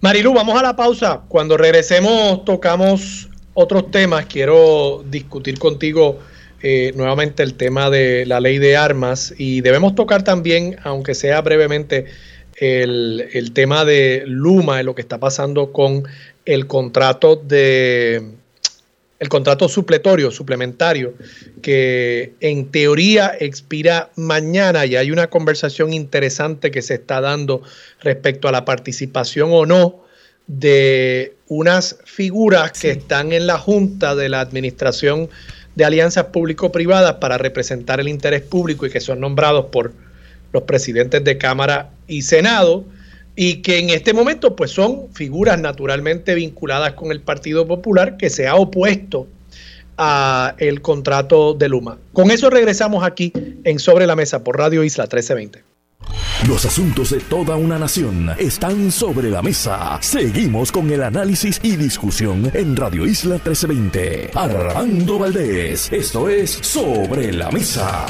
[0.01, 1.21] Marilu, vamos a la pausa.
[1.27, 4.25] Cuando regresemos tocamos otros temas.
[4.27, 6.19] Quiero discutir contigo
[6.61, 11.41] eh, nuevamente el tema de la ley de armas y debemos tocar también, aunque sea
[11.41, 12.05] brevemente,
[12.55, 16.03] el, tema de Luma, lo que está pasando con
[16.45, 18.35] el contrato de
[19.19, 21.13] el contrato supletorio, suplementario,
[21.61, 27.61] que en teoría expira mañana y hay una conversación interesante que se está dando
[28.01, 30.03] respecto a la participación o no
[30.47, 35.29] de unas figuras que están en la Junta de la Administración
[35.75, 39.93] de alianzas público-privadas para representar el interés público y que son nombrados por
[40.53, 42.85] los presidentes de Cámara y Senado
[43.41, 48.29] y que en este momento pues son figuras naturalmente vinculadas con el Partido Popular que
[48.29, 49.27] se ha opuesto
[49.97, 51.97] a el contrato de Luma.
[52.11, 53.31] Con eso regresamos aquí
[53.63, 55.63] en Sobre la Mesa por Radio Isla 1320.
[56.49, 59.99] Los asuntos de toda una nación están sobre la mesa.
[60.01, 64.31] Seguimos con el análisis y discusión en Radio Isla 1320.
[64.35, 68.05] Armando Valdés, esto es Sobre la Mesa.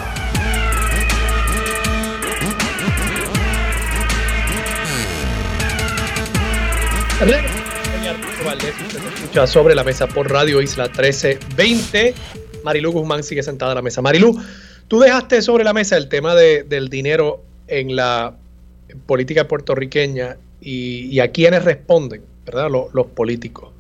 [8.46, 8.74] Valdés,
[9.14, 12.14] escucha sobre la mesa por Radio Isla 1320.
[12.64, 14.02] Marilu Guzmán sigue sentada a la mesa.
[14.02, 14.40] Marilu,
[14.88, 18.38] tú dejaste sobre la mesa el tema del dinero en la
[19.06, 22.70] política puertorriqueña y, a quienes responden, ¿verdad?
[22.70, 23.74] Los, políticos.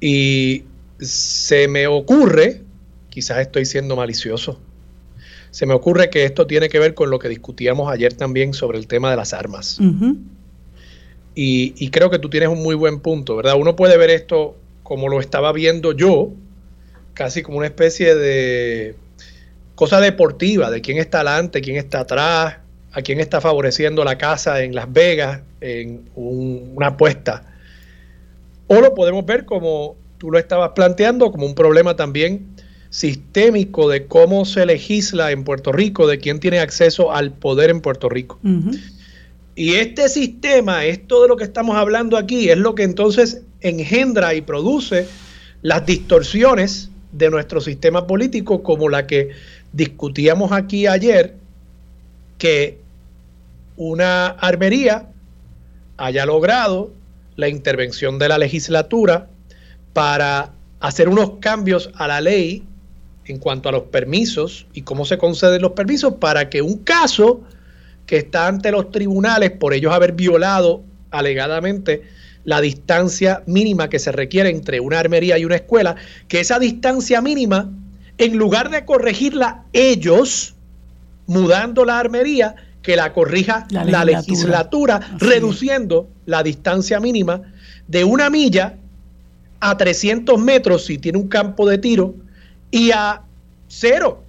[0.00, 0.64] Y
[0.98, 2.62] se me ocurre,
[3.10, 4.58] quizás estoy siendo malicioso,
[5.52, 8.78] se me ocurre que esto tiene que ver con lo que discutíamos ayer también sobre
[8.78, 9.78] el tema de las armas.
[11.36, 13.54] Y, y, creo que tú tienes un muy buen punto, ¿verdad?
[13.56, 16.32] Uno puede ver esto como lo estaba viendo yo,
[17.14, 18.96] casi como una especie de
[19.76, 22.56] cosa deportiva, de quién está adelante, quién está atrás,
[22.92, 27.44] a quién está favoreciendo la casa en Las Vegas en una apuesta.
[28.68, 32.46] O lo podemos ver como tú lo estabas planteando, como un problema también
[32.88, 37.80] sistémico de cómo se legisla en Puerto Rico, de quién tiene acceso al poder en
[37.80, 38.38] Puerto Rico.
[39.56, 44.34] Y este sistema, esto de lo que estamos hablando aquí, es lo que entonces engendra
[44.34, 45.08] y produce
[45.62, 49.30] las distorsiones de nuestro sistema político, como la que
[49.72, 51.36] discutíamos aquí ayer,
[52.36, 52.78] que
[53.78, 55.08] una armería
[55.96, 56.90] haya logrado
[57.36, 59.28] la intervención de la legislatura
[59.94, 62.62] para hacer unos cambios a la ley
[63.24, 67.40] en cuanto a los permisos y cómo se conceden los permisos para que un caso
[68.06, 72.02] que está ante los tribunales por ellos haber violado alegadamente
[72.44, 75.96] la distancia mínima que se requiere entre una armería y una escuela,
[76.28, 77.68] que esa distancia mínima,
[78.18, 80.54] en lugar de corregirla ellos,
[81.26, 87.42] mudando la armería, que la corrija la legislatura, reduciendo la distancia mínima
[87.88, 88.76] de una milla
[89.58, 92.14] a 300 metros si tiene un campo de tiro
[92.70, 93.22] y a
[93.66, 94.22] cero.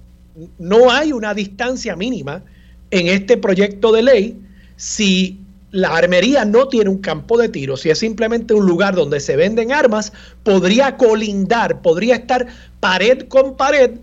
[0.58, 2.42] No hay una distancia mínima
[2.90, 4.42] en este proyecto de ley
[4.76, 9.20] si la armería no tiene un campo de tiro, si es simplemente un lugar donde
[9.20, 12.46] se venden armas, podría colindar, podría estar
[12.80, 13.98] pared con pared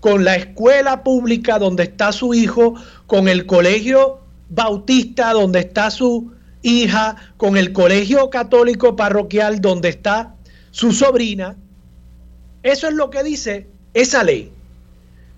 [0.00, 2.74] con la escuela pública donde está su hijo,
[3.06, 10.34] con el colegio bautista donde está su hija, con el colegio católico parroquial donde está
[10.70, 11.56] su sobrina.
[12.62, 14.52] Eso es lo que dice esa ley.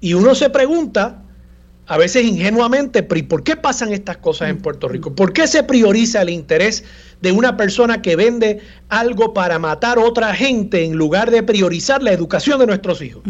[0.00, 1.22] Y uno se pregunta,
[1.90, 5.12] a veces ingenuamente, ¿por qué pasan estas cosas en Puerto Rico?
[5.12, 6.84] ¿Por qué se prioriza el interés
[7.20, 12.01] de una persona que vende algo para matar a otra gente en lugar de priorizar
[12.01, 13.24] la educación de nuestros hijos?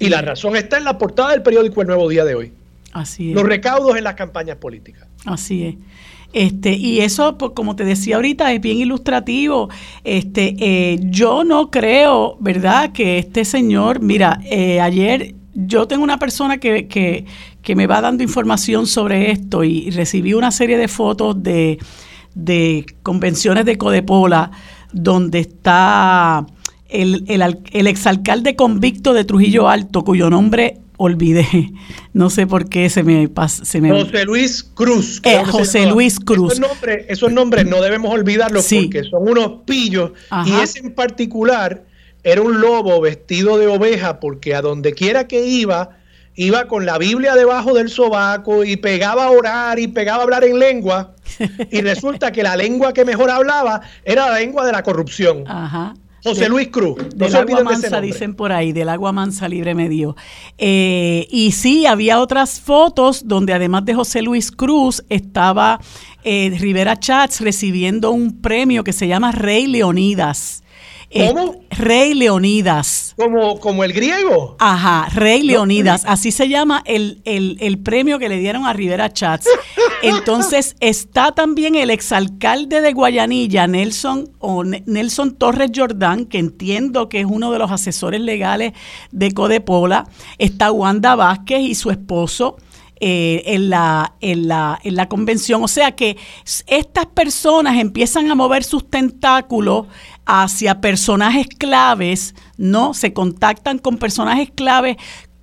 [0.00, 2.52] y la razón está en la portada del periódico El Nuevo Día de hoy.
[2.92, 3.34] Así es.
[3.34, 5.06] Los recaudos en las campañas políticas.
[5.26, 5.74] Así es.
[6.32, 9.68] Este, y eso, pues, como te decía ahorita, es bien ilustrativo.
[10.04, 16.18] Este, eh, yo no creo, ¿verdad?, que este señor, mira, eh, ayer yo tengo una
[16.18, 17.26] persona que, que,
[17.62, 21.78] que, me va dando información sobre esto y recibí una serie de fotos de,
[22.34, 24.50] de convenciones de Codepola
[24.92, 26.46] donde está
[26.88, 31.46] el, el, el exalcalde convicto de Trujillo Alto, cuyo nombre olvidé.
[32.14, 35.22] No sé por qué se me se me José Luis Cruz.
[35.24, 36.60] Eh, José Luis Cruz.
[37.08, 40.12] Esos nombres, no debemos olvidarlos porque son unos pillos.
[40.44, 41.86] Y ese en particular
[42.24, 45.90] era un lobo vestido de oveja porque a donde quiera que iba,
[46.34, 50.44] iba con la Biblia debajo del sobaco y pegaba a orar y pegaba a hablar
[50.44, 51.14] en lengua.
[51.70, 55.44] Y resulta que la lengua que mejor hablaba era la lengua de la corrupción.
[55.46, 55.94] Ajá.
[56.24, 56.98] José Luis Cruz.
[57.16, 60.16] No del agua mansa, dicen por ahí, del agua mansa libre medio.
[60.56, 65.80] Eh, y sí, había otras fotos donde además de José Luis Cruz estaba
[66.22, 70.62] eh, Rivera Chats recibiendo un premio que se llama Rey Leonidas.
[71.12, 71.62] ¿Cómo?
[71.70, 73.14] Rey Leonidas.
[73.16, 74.56] ¿Como, como el griego?
[74.58, 76.04] Ajá, Rey Leonidas.
[76.06, 79.46] Así se llama el, el, premio que le dieron a Rivera Chats.
[80.02, 87.20] Entonces está también el exalcalde de Guayanilla, Nelson, o Nelson Torres Jordán, que entiendo que
[87.20, 88.72] es uno de los asesores legales
[89.10, 90.08] de Codepola.
[90.38, 92.56] Está Wanda Vázquez y su esposo.
[93.04, 95.64] Eh, en, la, en, la, en la convención.
[95.64, 96.16] O sea que
[96.68, 99.88] estas personas empiezan a mover sus tentáculos
[100.24, 102.94] hacia personajes claves, ¿no?
[102.94, 104.98] Se contactan con personajes claves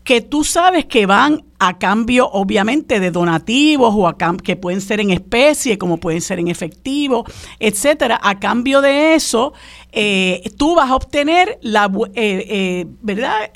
[0.05, 5.01] que tú sabes que van a cambio, obviamente, de donativos o a que pueden ser
[5.01, 7.25] en especie, como pueden ser en efectivo,
[7.59, 8.19] etcétera.
[8.23, 9.53] A cambio de eso,
[9.91, 13.51] eh, tú vas a obtener, la, eh, eh, ¿verdad?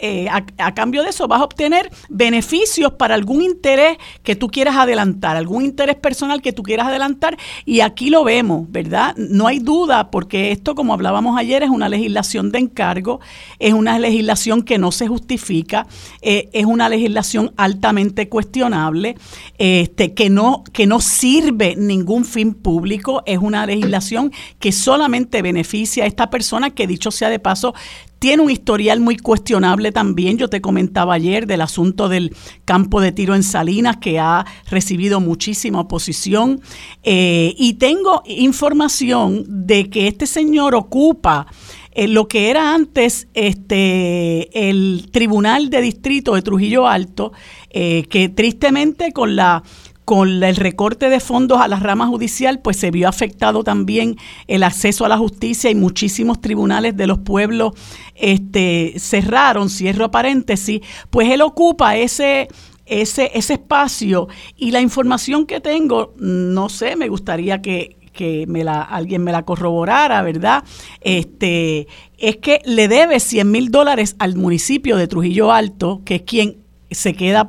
[0.57, 5.37] A, cambio de eso vas a obtener beneficios para algún interés que tú quieras adelantar,
[5.37, 7.37] algún interés personal que tú quieras adelantar.
[7.65, 9.15] Y aquí lo vemos, ¿verdad?
[9.17, 13.19] No hay duda, porque esto, como hablábamos ayer, es una legislación de encargo,
[13.59, 15.85] es una legislación que no se justifica,
[16.21, 19.15] es una legislación altamente cuestionable,
[19.57, 26.03] este, que, no, que no sirve ningún fin público, es una legislación que solamente beneficia
[26.03, 27.73] a esta persona que dicho sea de paso
[28.19, 30.37] tiene un historial muy cuestionable también.
[30.37, 35.19] Yo te comentaba ayer del asunto del campo de tiro en Salinas, que ha recibido
[35.19, 36.61] muchísima oposición.
[37.03, 41.47] Eh, y tengo información de que este señor ocupa
[41.91, 47.33] eh, lo que era antes este, el Tribunal de Distrito de Trujillo Alto,
[47.69, 49.63] eh, que tristemente con la
[50.05, 54.63] con el recorte de fondos a la rama judicial, pues se vio afectado también el
[54.63, 57.73] acceso a la justicia y muchísimos tribunales de los pueblos
[58.15, 62.47] este, cerraron, cierro paréntesis, pues él ocupa ese,
[62.85, 64.27] ese, ese espacio
[64.57, 69.31] y la información que tengo, no sé, me gustaría que, que me la, alguien me
[69.31, 70.63] la corroborara, ¿verdad?
[71.01, 71.87] Este,
[72.17, 76.62] es que le debe 100 mil dólares al municipio de Trujillo Alto, que es quien
[76.93, 77.45] se queda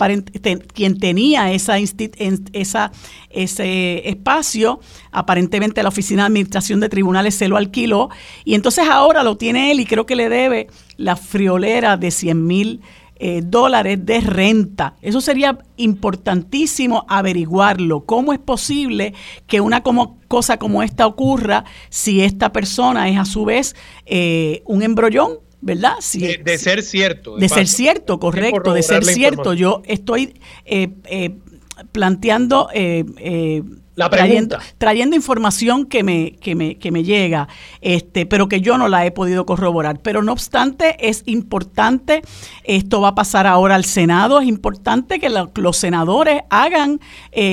[0.73, 2.93] quien tenía esa, esa,
[3.31, 4.81] ese espacio,
[5.13, 8.11] aparentemente la Oficina de Administración de Tribunales se lo alquiló
[8.45, 12.47] y entonces ahora lo tiene él y creo que le debe la friolera de 100
[12.47, 12.81] mil
[13.17, 14.97] eh, dólares de renta.
[15.01, 18.05] Eso sería importantísimo averiguarlo.
[18.05, 19.15] ¿Cómo es posible
[19.47, 24.63] que una como, cosa como esta ocurra si esta persona es a su vez eh,
[24.67, 25.44] un embrollón?
[25.65, 25.95] ¿Verdad?
[26.45, 27.37] de, ser cierto.
[27.37, 29.55] De, ser cierto, correcto, de ser cierto.
[29.55, 30.35] Yo estoy
[30.65, 31.39] eh, eh,
[31.91, 32.69] planteando...
[32.73, 33.62] Eh,
[33.95, 37.49] la trayendo, trayendo, información que me, que me, que me llega,
[37.81, 40.01] este, pero que yo no la he podido corroborar.
[40.01, 42.23] Pero no obstante, es importante,
[42.65, 47.01] esto va a pasar ahora al Senado, es importante que los senadores hagan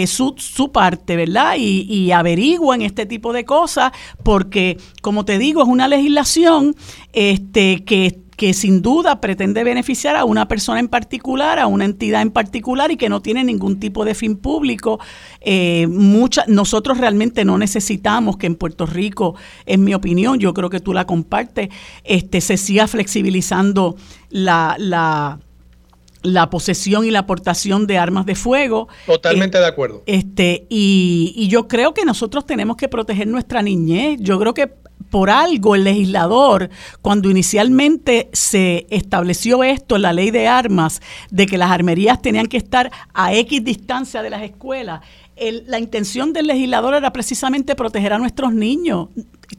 [0.07, 1.55] su, su, parte, ¿verdad?
[1.57, 3.91] Y, y averigüen este tipo de cosas,
[4.23, 6.75] porque, como te digo, es una legislación
[7.13, 12.23] este, que que sin duda pretende beneficiar a una persona en particular, a una entidad
[12.23, 14.99] en particular y que no tiene ningún tipo de fin público.
[15.41, 15.85] Eh,
[16.47, 19.35] nosotros realmente no necesitamos que en Puerto Rico,
[19.67, 21.69] en mi opinión, yo creo que tú la compartes,
[22.03, 23.95] este, se siga flexibilizando
[24.31, 25.37] la, la
[26.23, 28.87] la posesión y la aportación de armas de fuego.
[29.07, 30.03] Totalmente de acuerdo.
[30.05, 34.19] Este, y, y, yo creo que nosotros tenemos que proteger nuestra niñez.
[34.19, 34.71] Yo creo que
[35.09, 36.69] por algo el legislador,
[37.01, 42.47] cuando inicialmente se estableció esto en la ley de armas, de que las armerías tenían
[42.47, 45.01] que estar a X distancia de las escuelas,
[45.37, 49.09] la intención del legislador era precisamente proteger a nuestros niños,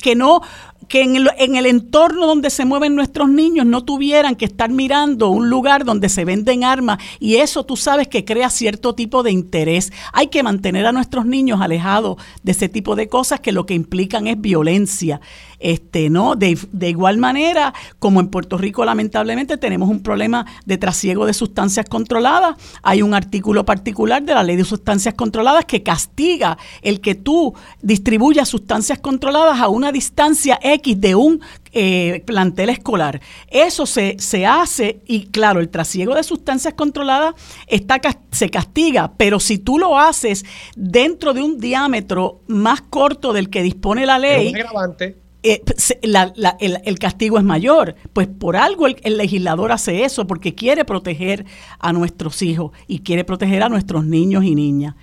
[0.00, 0.42] que no
[0.88, 4.68] que en el, en el, entorno donde se mueven nuestros niños no tuvieran que estar
[4.68, 9.22] mirando un lugar donde se venden armas y eso tú sabes que crea cierto tipo
[9.22, 9.92] de interés.
[10.12, 13.74] Hay que mantener a nuestros niños alejados de ese tipo de cosas que lo que
[13.74, 15.20] implican es violencia.
[15.62, 16.34] Este, ¿no?
[16.34, 21.34] De, de igual manera, como en Puerto Rico lamentablemente tenemos un problema de trasiego de
[21.34, 27.00] sustancias controladas, hay un artículo particular de la ley de sustancias controladas que castiga el
[27.00, 31.40] que tú distribuyas sustancias controladas a una una distancia X de un
[31.72, 33.20] eh, plantel escolar.
[33.48, 37.34] Eso se, se hace y claro, el trasiego de sustancias controladas
[37.66, 38.00] está,
[38.30, 40.44] se castiga, pero si tú lo haces
[40.76, 44.54] dentro de un diámetro más corto del que dispone la ley,
[45.42, 45.62] eh,
[46.84, 47.94] el, castigo es mayor.
[48.12, 51.44] Pues por algo el, legislador hace eso, porque quiere proteger
[51.78, 54.94] a nuestros hijos y quiere proteger a nuestros niños y niñas.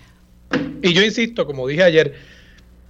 [0.81, 2.15] Y yo insisto, como dije ayer,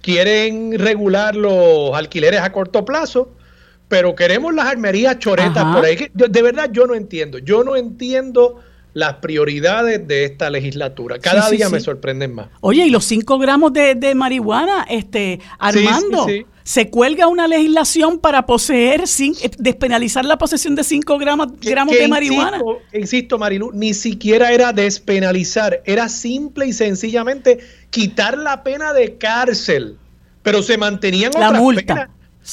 [0.00, 3.34] quieren regular los alquileres a corto plazo,
[3.88, 6.08] pero queremos las armerías choretas por ahí.
[6.14, 7.38] De verdad yo no entiendo.
[7.38, 8.60] Yo no entiendo
[8.92, 11.18] las prioridades de esta legislatura.
[11.18, 12.48] Cada día me sorprenden más.
[12.60, 16.26] Oye, y los 5 gramos de, marihuana, este, Armando,
[16.62, 21.96] se cuelga una legislación para poseer, sin, eh, despenalizar la posesión de 5 gramos, gramos
[21.96, 22.58] de marihuana.
[22.58, 27.58] Insisto, insisto, Marilu, ni siquiera era despenalizar, era simple y sencillamente
[27.90, 29.96] quitar la pena de cárcel,
[30.42, 32.10] pero se mantenían la multa.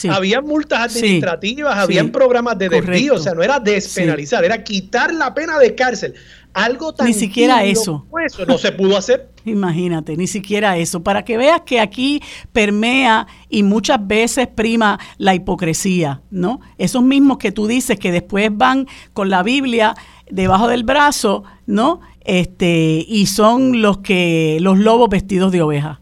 [0.09, 5.33] Había multas administrativas, habían programas de desvío, o sea, no era despenalizar, era quitar la
[5.33, 6.13] pena de cárcel.
[6.53, 8.05] Algo tan Ni siquiera eso.
[8.25, 9.29] eso no se pudo hacer.
[9.45, 11.03] Imagínate, ni siquiera eso.
[11.03, 12.21] Para que veas que aquí
[12.51, 16.59] permea y muchas veces prima la hipocresía, ¿no?
[16.77, 19.95] Esos mismos que tú dices que después van con la Biblia
[20.29, 22.01] debajo del brazo, ¿no?
[22.21, 26.01] Este, y son los que los lobos vestidos de oveja.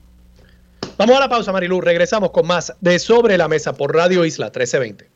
[0.98, 1.82] Vamos a la pausa, Marilu.
[1.82, 5.10] Regresamos con más de Sobre la Mesa por Radio Isla 1320.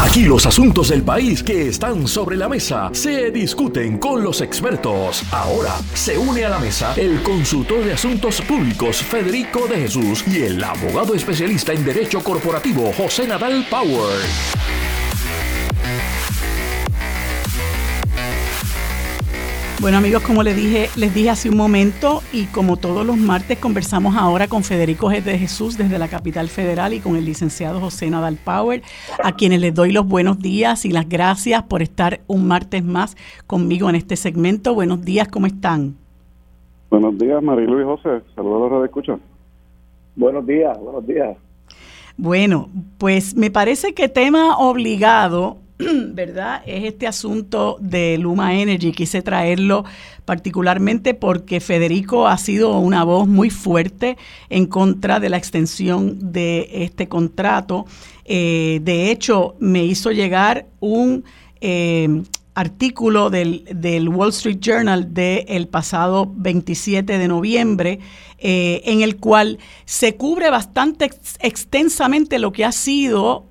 [0.00, 5.22] Aquí los asuntos del país que están sobre la mesa se discuten con los expertos.
[5.32, 10.44] Ahora se une a la mesa el consultor de asuntos públicos Federico de Jesús y
[10.44, 14.18] el abogado especialista en derecho corporativo José Nadal Power.
[19.80, 23.58] Bueno amigos, como les dije, les dije hace un momento y como todos los martes
[23.58, 25.22] conversamos ahora con Federico G.
[25.22, 28.82] de Jesús desde la capital federal y con el licenciado José Nadal Power,
[29.22, 33.16] a quienes les doy los buenos días y las gracias por estar un martes más
[33.46, 34.74] conmigo en este segmento.
[34.74, 35.94] Buenos días, ¿cómo están?
[36.90, 38.22] Buenos días, Marilu y José.
[38.34, 39.16] Saludos a los de escucha.
[40.16, 41.36] Buenos días, buenos días.
[42.16, 42.68] Bueno,
[42.98, 45.58] pues me parece que tema obligado
[46.12, 46.62] ¿verdad?
[46.66, 48.92] Es este asunto de Luma Energy.
[48.92, 49.84] Quise traerlo
[50.24, 54.16] particularmente porque Federico ha sido una voz muy fuerte
[54.50, 57.86] en contra de la extensión de este contrato.
[58.24, 61.24] Eh, de hecho, me hizo llegar un
[61.60, 62.22] eh,
[62.54, 68.00] artículo del, Wall Street Journal del pasado 27 de noviembre,
[68.40, 71.08] eh, en el cual se cubre bastante
[71.40, 73.46] extensamente lo que ha sido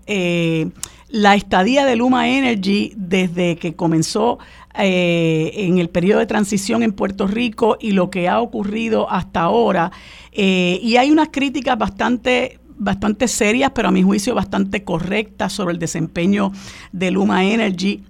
[1.10, 4.40] la estadía de Luma Energy desde que comenzó
[4.78, 9.42] eh, en el periodo de transición en Puerto Rico y lo que ha ocurrido hasta
[9.42, 9.92] ahora.
[10.32, 15.74] Eh, y hay unas críticas bastante bastante serias, pero a mi juicio bastante correctas sobre
[15.74, 16.52] el desempeño
[16.92, 18.04] de Luma Energy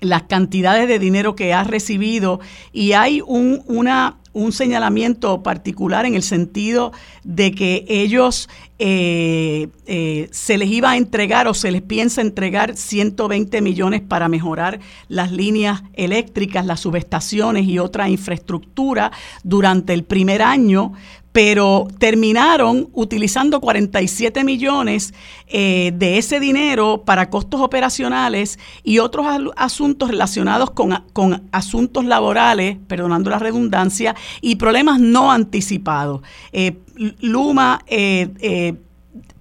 [0.00, 2.40] las cantidades de dinero que ha recibido
[2.72, 6.92] y hay un, una, un señalamiento particular en el sentido
[7.24, 12.76] de que ellos eh, eh, se les iba a entregar o se les piensa entregar
[12.76, 20.42] 120 millones para mejorar las líneas eléctricas, las subestaciones y otra infraestructura durante el primer
[20.42, 20.92] año,
[21.36, 25.12] pero terminaron utilizando 47 millones
[25.48, 33.28] eh, de ese dinero para costos operacionales y otros asuntos relacionados con, asuntos laborales, perdonando
[33.28, 36.22] la redundancia, y problemas no anticipados.
[36.52, 36.78] Eh,
[37.20, 38.74] Luma eh,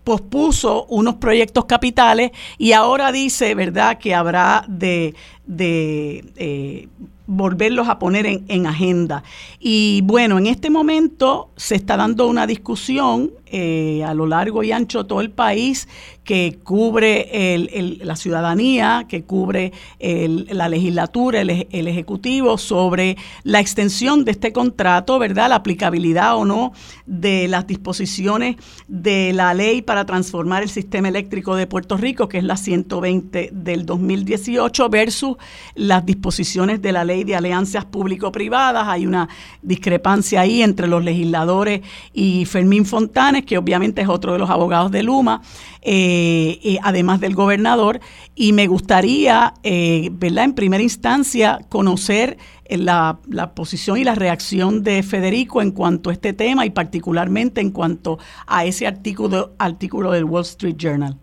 [0.04, 5.16] pospuso unos proyectos capitales y ahora dice, ¿verdad?, que habrá de,
[5.46, 6.90] de
[7.28, 9.24] volverlos a poner en, agenda.
[9.60, 14.72] Y bueno, en este momento se está dando una discusión eh, a lo largo y
[14.72, 15.88] ancho de todo el país
[16.24, 24.32] que cubre el, la ciudadanía, que cubre la legislatura, el, Ejecutivo, sobre la extensión de
[24.32, 25.50] este contrato, ¿verdad?
[25.50, 26.74] La aplicabilidad o no
[27.06, 28.58] de las disposiciones
[28.88, 33.52] de la ley para transformar el sistema eléctrico de Puerto Rico, que es la 120
[33.54, 35.38] del 2018, versus
[35.76, 38.88] las disposiciones de la ley de alianzas público-privadas.
[38.88, 39.30] Hay una
[39.62, 41.82] discrepancia ahí entre los legisladores
[42.14, 45.42] y Fermín Fontanes, que obviamente es otro de los abogados de Luma.
[45.88, 48.00] Eh, además del gobernador,
[48.34, 50.46] y me gustaría, eh, ¿verdad?
[50.46, 53.20] En primera instancia, conocer eh, la,
[53.54, 58.18] posición y la reacción de Federico en cuanto a este tema y particularmente en cuanto
[58.48, 61.16] a ese artículo, artículo del Wall Street Journal.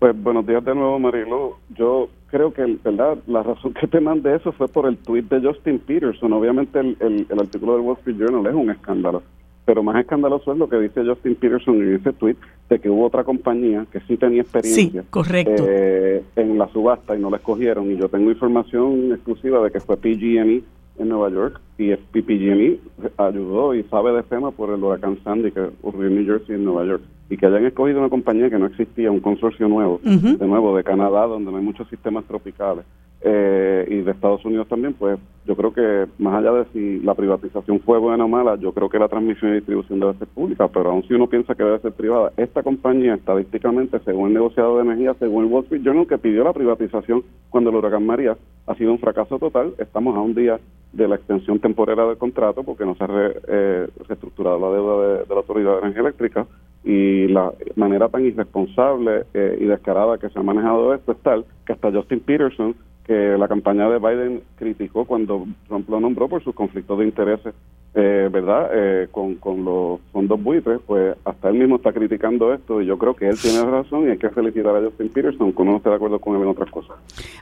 [0.00, 1.54] Pues buenos días de nuevo, Marilu.
[1.76, 3.18] Yo creo que, ¿verdad?
[3.26, 6.32] La razón que te mandé eso fue por el tweet de Justin Peterson.
[6.32, 9.22] Obviamente el, el artículo del Wall Street Journal es un escándalo
[9.64, 12.36] Pero más escandaloso es lo que dice Justin Peterson en ese tweet
[12.68, 15.64] de que hubo otra compañía que sí tenía experiencia correcto.
[15.66, 17.90] Eh, en la subasta y no la escogieron.
[17.90, 20.62] Y yo tengo información exclusiva de que fue PG&E
[20.98, 22.78] en Nueva York y PG&E
[23.16, 26.58] ayudó y sabe de FEMA por el huracán Sandy que ocurrió en New Jersey y
[26.58, 30.00] en Nueva York y que hayan escogido una compañía que no existía, un consorcio nuevo,
[30.02, 32.84] de nuevo de Canadá, donde no hay muchos sistemas tropicales,
[33.20, 37.14] eh, y de Estados Unidos también, pues yo creo que más allá de si la
[37.14, 40.68] privatización fue buena o mala, yo creo que la transmisión y distribución debe ser pública,
[40.68, 44.76] pero aun si uno piensa que debe ser privada, esta compañía estadísticamente, según el negociado
[44.76, 48.36] de energía, según el Wall Street Journal, que pidió la privatización cuando el huracán María,
[48.66, 49.72] ha sido un fracaso total.
[49.78, 50.60] Estamos a un día
[50.92, 53.08] de la extensión temporera del contrato porque no se ha
[53.48, 56.46] eh, reestructurado la deuda de, la Autoridad de Energía Eléctrica
[56.84, 61.44] y la manera tan irresponsable eh, y descarada que se ha manejado esto es tal
[61.66, 62.74] que hasta Justin Peterson
[63.08, 67.54] que la campaña de Biden criticó cuando Trump lo nombró por sus conflictos de intereses,
[67.94, 68.70] eh, ¿verdad?
[68.72, 72.98] Eh, con, con los fondos buitres, pues hasta él mismo está criticando esto y yo
[72.98, 75.76] creo que él tiene razón y hay que felicitar a Justin Peterson, aunque uno no
[75.78, 76.96] esté de acuerdo con él en otras cosas.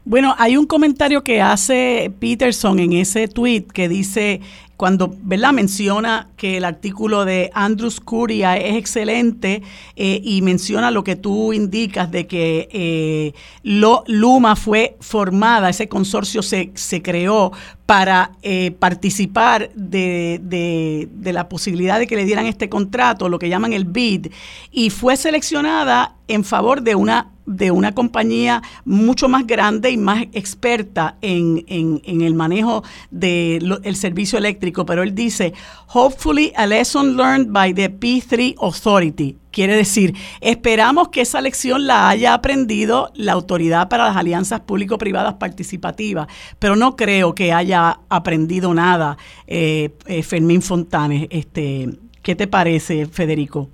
[0.05, 4.41] Bueno, hay un comentario que hace Peterson en ese tweet que dice
[4.77, 5.53] cuando ¿verdad?
[5.53, 9.63] menciona que el artículo de Andrew Scuria es excelente
[9.97, 13.33] eh, y menciona lo que tú indicas de que eh,
[13.63, 17.53] lo, Luma fue formada, ese consorcio se, se creó
[17.87, 23.49] para eh, participar de, de, la posibilidad de que le dieran este contrato, lo que
[23.49, 24.29] llaman el bid,
[24.73, 30.25] y fue seleccionada en favor de una de una compañía mucho más grande y más
[30.33, 32.83] experta en, en, el manejo
[33.13, 35.55] del el servicio eléctrico, pero él dice,
[35.95, 39.37] hopefully a lesson learned by the P3 Authority.
[39.57, 45.37] Quiere decir, esperamos que esa lección la haya aprendido la Autoridad para las Alianzas Público-Privadas
[45.37, 46.27] Participativas,
[46.59, 51.27] pero no creo que haya aprendido nada eh, eh, Fermín Fontanes.
[51.31, 51.89] Este,
[52.21, 53.71] ¿Qué te parece, Federico?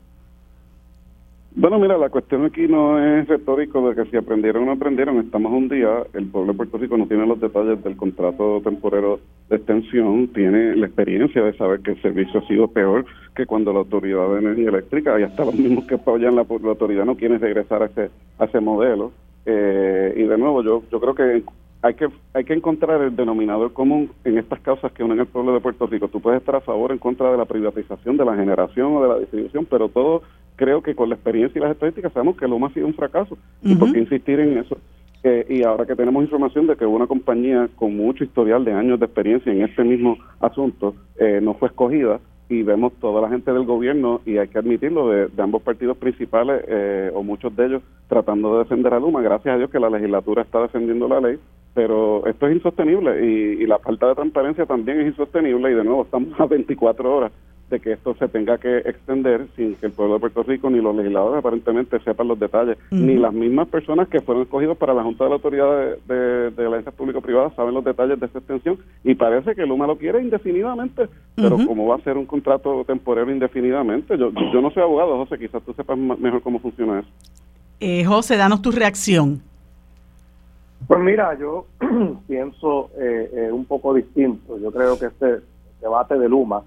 [1.54, 5.18] Bueno, mira, la cuestión aquí no es retórico de que si aprendieron o no aprendieron,
[5.18, 9.20] estamos un día, el pueblo de Puerto Rico no tiene los detalles del contrato temporero
[9.50, 13.04] de extensión, tiene la experiencia de saber que el servicio ha sido peor
[13.36, 16.68] que cuando la Autoridad de Energía Eléctrica, y hasta los mismos que apoyan la, la
[16.70, 19.12] autoridad no quieren regresar a ese, a ese modelo.
[19.44, 21.42] Eh, y de nuevo, yo, yo creo que
[21.82, 25.52] hay que hay que encontrar el denominador común en estas causas que unen el pueblo
[25.52, 26.08] de Puerto Rico.
[26.08, 29.02] Tú puedes estar a favor o en contra de la privatización, de la generación o
[29.02, 30.22] de la distribución, pero todo
[30.62, 33.36] creo que con la experiencia y las estadísticas sabemos que Luma ha sido un fracaso.
[33.62, 34.78] ¿Y por qué insistir en eso?
[35.24, 39.00] Eh, y ahora que tenemos información de que una compañía con mucho historial de años
[39.00, 43.52] de experiencia en este mismo asunto eh, no fue escogida, y vemos toda la gente
[43.52, 47.82] del gobierno, y hay que admitirlo, de, ambos partidos principales, eh, o muchos de ellos,
[48.08, 49.20] tratando de defender a Luma.
[49.20, 51.38] Gracias a Dios que la legislatura está defendiendo la ley,
[51.74, 55.84] pero esto es insostenible y, y la falta de transparencia también es insostenible, y de
[55.84, 57.32] nuevo estamos a 24 horas
[57.72, 60.80] de que esto se tenga que extender sin que el pueblo de Puerto Rico ni
[60.80, 65.02] los legisladores aparentemente sepan los detalles, ni las mismas personas que fueron escogidos para la
[65.02, 68.78] Junta de la Autoridad de, de, la Agencia Público-Privada saben los detalles de esa extensión
[69.02, 73.30] y parece que Luma lo quiere indefinidamente, pero como va a ser un contrato temporero
[73.32, 74.18] indefinidamente?
[74.18, 77.08] Yo, yo no soy abogado, José, quizás tú sepas mejor cómo funciona eso.
[77.80, 79.40] Eh, José, danos tu reacción.
[80.86, 81.66] Pues mira, yo
[82.28, 84.58] pienso eh, eh, un poco distinto.
[84.58, 85.40] Yo creo que este
[85.80, 86.62] debate de Luma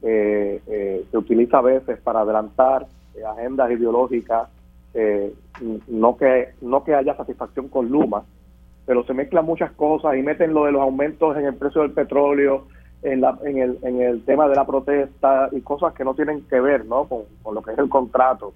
[0.00, 4.48] se utiliza a veces para adelantar eh, agendas ideológicas,
[4.94, 5.34] eh,
[5.88, 8.22] no que no que haya satisfacción con Luma,
[8.86, 11.90] pero se mezclan muchas cosas y meten lo de los aumentos en el precio del
[11.90, 12.66] petróleo,
[13.02, 16.42] en, la, en, el, en el tema de la protesta y cosas que no tienen
[16.48, 17.04] que ver ¿no?
[17.08, 18.52] con, con lo que es el contrato.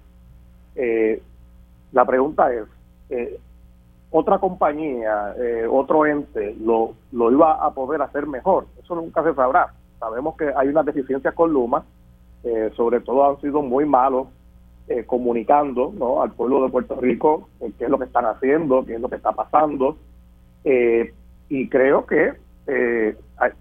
[1.91, 2.63] la pregunta es,
[4.11, 5.35] otra compañía,
[5.69, 8.67] otro ente, lo, lo iba a poder hacer mejor.
[8.81, 9.73] Eso nunca se sabrá.
[9.99, 11.85] Sabemos que hay unas deficiencias con Luma,
[12.43, 14.27] eh, sobre todo han sido muy malos
[14.87, 16.21] eh, comunicando ¿no?
[16.21, 19.09] al pueblo de Puerto Rico eh, qué es lo que están haciendo, qué es lo
[19.09, 19.97] que está pasando.
[20.63, 22.33] y creo que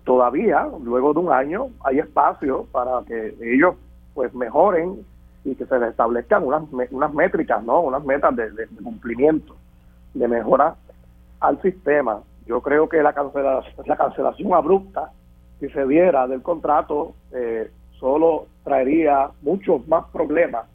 [0.05, 3.75] todavía, luego de un año, hay espacio para que ellos
[4.15, 5.05] pues mejoren
[5.45, 7.81] y que se les establezcan unas, unas métricas, ¿no?
[7.81, 9.57] unas metas de, de cumplimiento,
[10.15, 10.77] de mejora
[11.41, 12.23] al sistema.
[12.47, 15.11] Yo creo que la cancelación, la cancelación abrupta
[15.67, 20.67] si se diera del contrato, eh, solo traería muchos más problemas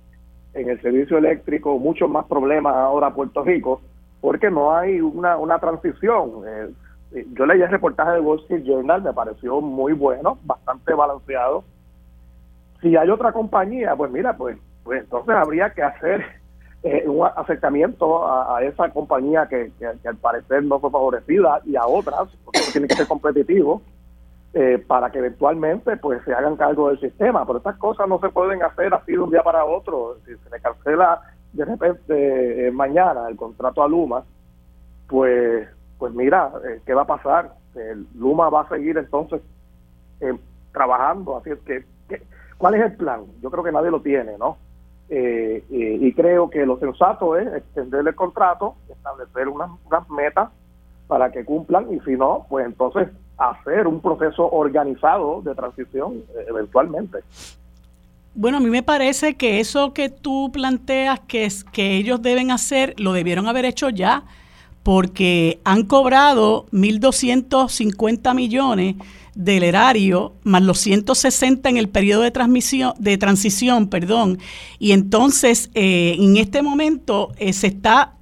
[0.53, 3.81] en el servicio eléctrico, muchos más problemas ahora a Puerto Rico,
[4.19, 6.43] porque no hay una, una transición.
[6.47, 11.63] Eh, yo leí el reportaje del Wall Street Journal, me pareció muy bueno, bastante balanceado.
[12.81, 16.25] Si hay otra compañía, pues mira, pues, pues entonces habría que hacer
[16.83, 21.85] eh, un acercamiento a, esa compañía que, que, al parecer no fue favorecida y a
[21.85, 23.81] otras, porque tiene que ser competitivo
[24.51, 27.45] eh, para que eventualmente pues se hagan cargo del sistema.
[27.45, 30.17] Pero estas cosas no se pueden hacer así de un día para otro.
[30.25, 31.21] Si se le cancela
[31.53, 34.23] de repente eh, mañana el contrato a Luma,
[35.07, 35.67] pues,
[35.99, 37.53] pues mira, eh, ¿qué va a pasar?
[38.15, 39.39] Luma va a seguir entonces
[40.73, 41.37] trabajando.
[41.37, 41.85] Así es que,
[42.57, 43.25] ¿cuál es el plan?
[43.41, 44.57] Yo creo que nadie lo tiene, ¿no?
[45.11, 49.71] y creo que lo sensato es extender el contrato, establecer unas
[50.09, 50.49] metas
[51.07, 53.09] para que cumplan y si no, pues entonces
[53.39, 57.19] hacer un proceso organizado de transición eh, eventualmente.
[58.35, 62.51] Bueno, a mí me parece que eso que tú planteas que, es, que ellos deben
[62.51, 64.23] hacer, lo debieron haber hecho ya,
[64.83, 68.95] porque han cobrado 1.250 millones
[69.35, 74.37] del erario, más los 160 en el periodo de transmisión, de transición, perdón,
[74.79, 78.15] y entonces eh, en este momento eh, se está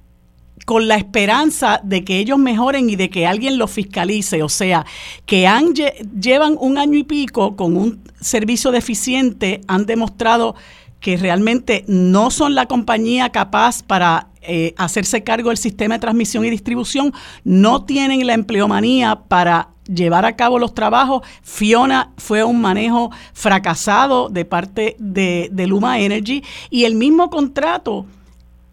[0.68, 4.42] con la esperanza de que ellos mejoren y de que alguien los fiscalice.
[4.42, 4.84] O sea,
[5.24, 10.56] que han, llevan un año y pico con un servicio deficiente, han demostrado
[11.00, 16.44] que realmente no son la compañía capaz para eh, hacerse cargo del sistema de transmisión
[16.44, 17.14] y distribución,
[17.44, 21.22] no tienen la empleomanía para llevar a cabo los trabajos.
[21.42, 28.04] Fiona fue un manejo fracasado de parte de, de Luma Energy y el mismo contrato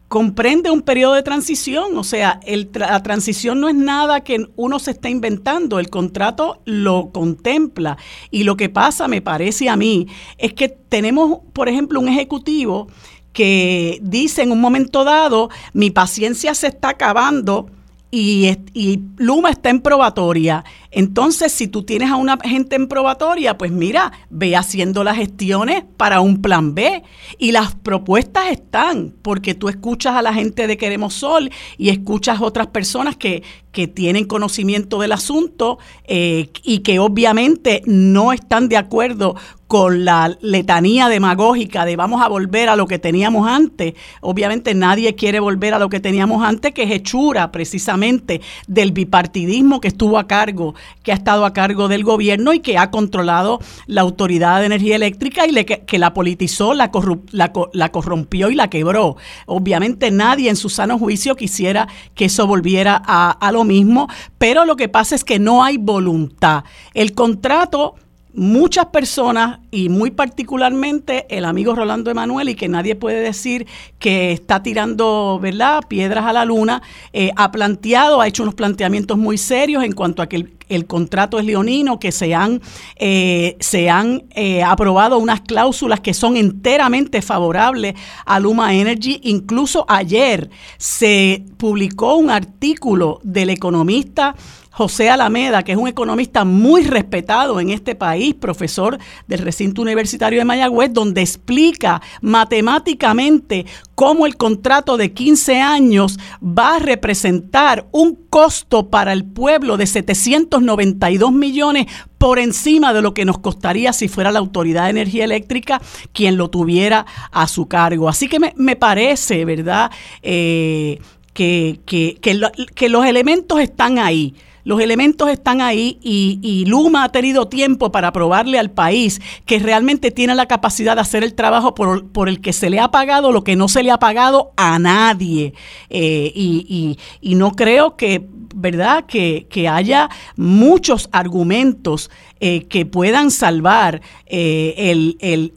[0.08, 2.40] comprende un periodo de transición, o sea,
[2.74, 7.98] la transición no es nada que uno se está inventando, el contrato lo contempla.
[8.30, 12.88] Y lo que pasa, me parece a mí, es que tenemos, por ejemplo, un ejecutivo
[13.34, 17.70] que dice en un momento dado, mi paciencia se está acabando
[18.12, 20.64] y, y Luma está en probatoria.
[20.96, 25.84] Entonces, si tú tienes a una gente en probatoria, pues mira, ve haciendo las gestiones
[25.98, 27.04] para un plan B.
[27.38, 32.40] Y las propuestas están, porque tú escuchas a la gente de Queremos Sol y escuchas
[32.40, 33.44] otras personas que,
[33.74, 39.36] que tienen conocimiento del asunto eh, y que obviamente no están de acuerdo
[39.68, 43.96] con la letanía demagógica de vamos a volver a lo que teníamos antes.
[44.22, 49.82] Obviamente nadie quiere volver a lo que teníamos antes, que es hechura precisamente del bipartidismo
[49.82, 53.60] que estuvo a cargo que ha estado a cargo del gobierno y que ha controlado
[53.88, 56.92] la Autoridad de Energía Eléctrica y que, la politizó, la,
[57.32, 59.18] la, corrompió y la quebró.
[59.46, 64.08] Obviamente nadie en su sano juicio quisiera que eso volviera a lo mismo,
[64.38, 66.64] pero lo que pasa es que no hay voluntad.
[66.94, 67.96] El contrato
[68.36, 73.66] muchas personas y muy particularmente el amigo Rolando Emanuel y que nadie puede decir
[74.00, 76.82] que está tirando verdad piedras a la luna
[77.14, 81.40] eh, ha planteado ha hecho unos planteamientos muy serios en cuanto a que el, contrato
[81.40, 82.62] es leonino que se han
[82.98, 89.20] eh, se han eh, aprobado unas cláusulas que son enteramente favorables a Luma Energy.
[89.24, 94.36] Incluso ayer se publicó un artículo del economista
[94.76, 100.40] José Alameda, que es un economista muy respetado en este país, profesor del recinto universitario
[100.40, 103.66] de Mayagüez, donde explica matemáticamente
[103.96, 109.88] cómo el contrato de 15 años va a representar un costo para el pueblo de
[109.88, 111.86] 792 millones
[112.18, 116.36] por encima de lo que nos costaría si fuera la Autoridad de Energía Eléctrica quien
[116.36, 118.10] lo tuviera a su cargo.
[118.10, 119.90] Así que me, parece, ¿verdad?
[120.22, 121.00] Eh,
[121.32, 124.36] que, que los elementos están ahí
[124.66, 130.10] los elementos están ahí y, Luma ha tenido tiempo para probarle al país que realmente
[130.10, 133.44] tiene la capacidad de hacer el trabajo por, el que se le ha pagado lo
[133.44, 135.54] que no se le ha pagado a nadie.
[135.90, 136.98] Eh, y,
[137.36, 142.10] no creo que, ¿verdad?, que, haya muchos argumentos
[142.40, 145.54] eh, que puedan salvar eh, el, el,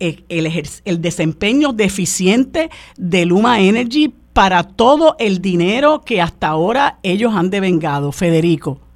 [0.85, 7.49] el desempeño deficiente de Luma Energy para todo el dinero que hasta ahora ellos han
[7.49, 8.88] devengado, Federico.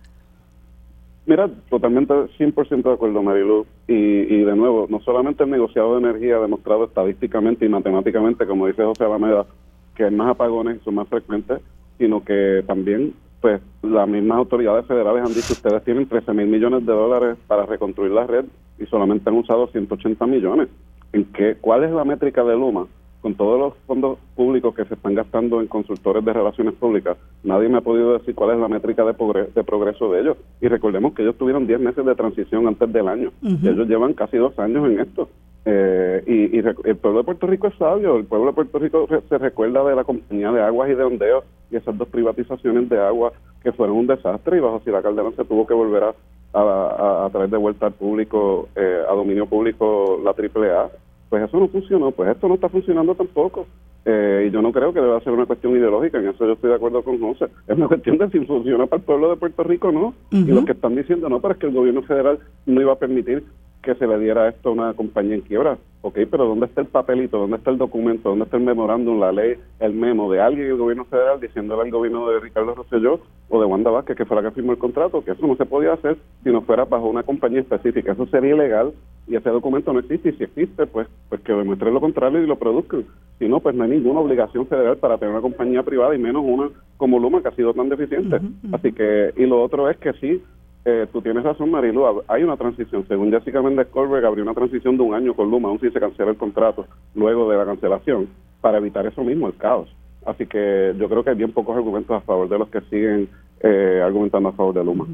[1.33, 3.65] Mira, totalmente 100% de acuerdo, Marilu.
[3.89, 8.47] Y, y de nuevo, no solamente el negociado de energía ha demostrado estadísticamente y matemáticamente,
[8.47, 9.47] como dice José Alameda,
[9.95, 11.63] que hay más apagones son más frecuentes,
[11.97, 16.85] sino que también pues las mismas autoridades federales han dicho ustedes tienen 13 mil millones
[16.85, 18.45] de dólares para reconstruir la red
[18.79, 20.69] y solamente han usado 180 millones.
[21.15, 22.87] ¿En qué, ¿Cuál es la métrica de Luma
[23.23, 27.69] con todos los fondos públicos que se están gastando en consultores de relaciones públicas, nadie
[27.69, 30.37] me ha podido decir cuál es la métrica de, progreso de ellos.
[30.61, 33.31] Y recordemos que ellos tuvieron 10 meses de transición antes del año.
[33.41, 35.29] y ellos llevan casi dos años en esto.
[35.65, 38.17] Eh, y, el pueblo de Puerto Rico es sabio.
[38.17, 41.45] El pueblo de Puerto Rico se recuerda de la compañía de aguas y de ondeo
[41.71, 45.37] y esas dos privatizaciones de agua que fueron un desastre y bajo si la Calderón
[45.37, 46.15] se tuvo que volver a,
[46.55, 50.91] a, traer de vuelta al público, eh, a dominio público la AAA
[51.33, 53.67] pues eso no funcionó, pues esto no está funcionando tampoco.
[54.05, 56.69] Eh, y yo no creo que deba ser una cuestión ideológica, en eso yo estoy
[56.69, 57.47] de acuerdo con José.
[57.67, 60.15] Es una cuestión de si funciona para el pueblo de Puerto Rico o no.
[60.31, 62.99] Y los que están diciendo no, pero es que el gobierno federal no iba a
[62.99, 63.45] permitir
[63.83, 65.77] que se le diera esto a una compañía en quiebra.
[66.03, 67.39] Ok, pero ¿dónde está el papelito?
[67.39, 68.31] ¿Dónde está el documento?
[68.31, 71.83] ¿Dónde está el memorándum, la ley, el memo de alguien en el gobierno federal diciéndole
[71.83, 74.79] al gobierno de Ricardo Rosselló o de Wanda Vázquez, que fue la que firmó el
[74.79, 78.13] contrato, que eso no se podía hacer si no fuera bajo una compañía específica?
[78.13, 78.93] Eso sería ilegal
[79.29, 80.31] y ese documento no existe.
[80.31, 83.05] Y si existe, pues, pues que demuestre lo contrario y lo produzcan.
[83.39, 86.43] Si no, pues no hay ninguna obligación federal para tener una compañía privada y menos
[86.45, 88.41] una como Luma que ha sido tan deficiente.
[88.73, 90.43] Así que, y lo otro es que sí,
[90.85, 93.07] eh, tú tienes razón, Marilu, hay una transición.
[93.07, 96.01] Según Jessica Méndez Colberg, habría una transición de un año con Luma, aún si se
[96.01, 98.29] cancela el contrato luego de la cancelación,
[98.61, 99.89] para evitar eso mismo, el caos.
[100.27, 103.29] Así que yo creo que hay bien pocos argumentos a favor de los que siguen
[103.65, 105.07] eh, argumentando a favor de Luma.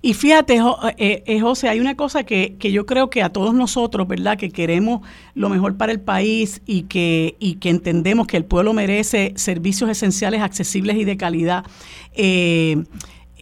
[0.00, 0.58] Y fíjate,
[0.98, 4.36] eh, eh, José, hay una cosa que, que, yo creo que a todos nosotros, ¿verdad?
[4.36, 8.72] Que queremos lo mejor para el país y que, y que entendemos que el pueblo
[8.72, 11.64] merece servicios esenciales, accesibles y de calidad.
[12.12, 12.84] Eh,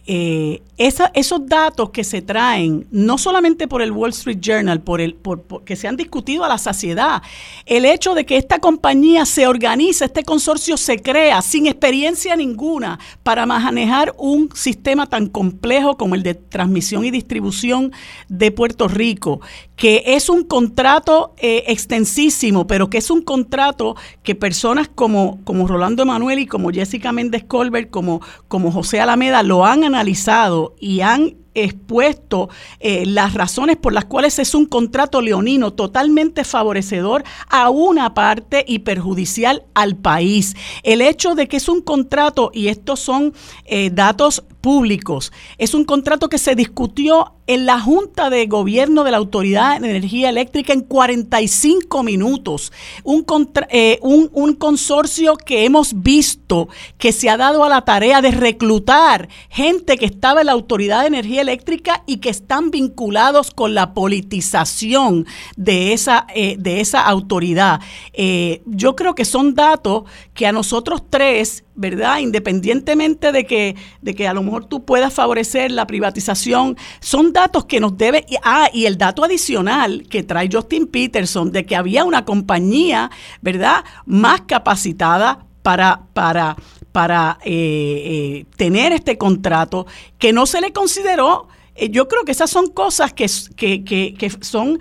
[0.07, 5.13] eh, esos datos que se traen, no solamente por el Wall Street Journal, por el,
[5.13, 7.21] por, que se han discutido a la saciedad,
[7.67, 12.99] el hecho de que esta compañía se organiza, este consorcio se crea sin experiencia ninguna
[13.21, 17.91] para manejar un sistema tan complejo como el de transmisión y distribución
[18.27, 19.39] de Puerto Rico,
[19.75, 25.67] que es un contrato eh, extensísimo, pero que es un contrato que personas como, como
[25.67, 31.01] Rolando Emanuel y como Jessica Méndez Colbert, como, como José Alameda, lo han analizado y
[31.01, 37.69] han expuesto eh, las razones por las cuales es un contrato leonino totalmente favorecedor a
[37.69, 40.55] una parte y perjudicial al país.
[40.83, 43.33] El hecho de que es un contrato, y estos son
[43.65, 49.11] eh, datos públicos, es un contrato que se discutió en la Junta de Gobierno de
[49.11, 52.71] la Autoridad de Energía Eléctrica en 45 minutos.
[53.03, 53.25] Un,
[53.69, 58.31] eh, un, un consorcio que hemos visto que se ha dado a la tarea de
[58.31, 63.73] reclutar gente que estaba en la Autoridad de Energía eléctrica y que están vinculados con
[63.73, 65.25] la politización
[65.57, 67.81] de esa, eh, de esa autoridad.
[68.13, 70.03] Eh, yo creo que son datos
[70.33, 72.19] que a nosotros tres, ¿verdad?
[72.19, 77.65] Independientemente de que, de que a lo mejor tú puedas favorecer la privatización, son datos
[77.65, 78.25] que nos debe...
[78.43, 83.11] Ah, y el dato adicional que trae Justin Peterson de que había una compañía,
[83.41, 83.83] ¿verdad?
[84.05, 86.55] Más capacitada para, para
[86.91, 91.47] para eh, eh, tener este contrato que no se le consideró.
[91.75, 94.79] Eh, yo creo que esas son cosas que, que, que, son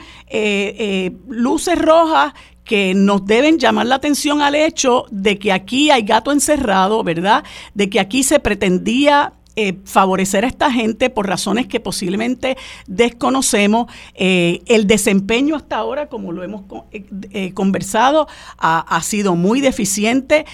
[1.28, 2.34] luces rojas
[2.70, 7.42] que nos deben llamar la atención al hecho de que aquí hay gato encerrado, ¿verdad?
[7.74, 9.32] De que aquí se pretendía
[9.62, 12.56] eh, favorecer a esta gente por razones que posiblemente
[12.86, 13.92] desconocemos.
[14.14, 20.46] Eh, el desempeño hasta ahora, como lo hemos eh, conversado, ha, sido muy deficiente.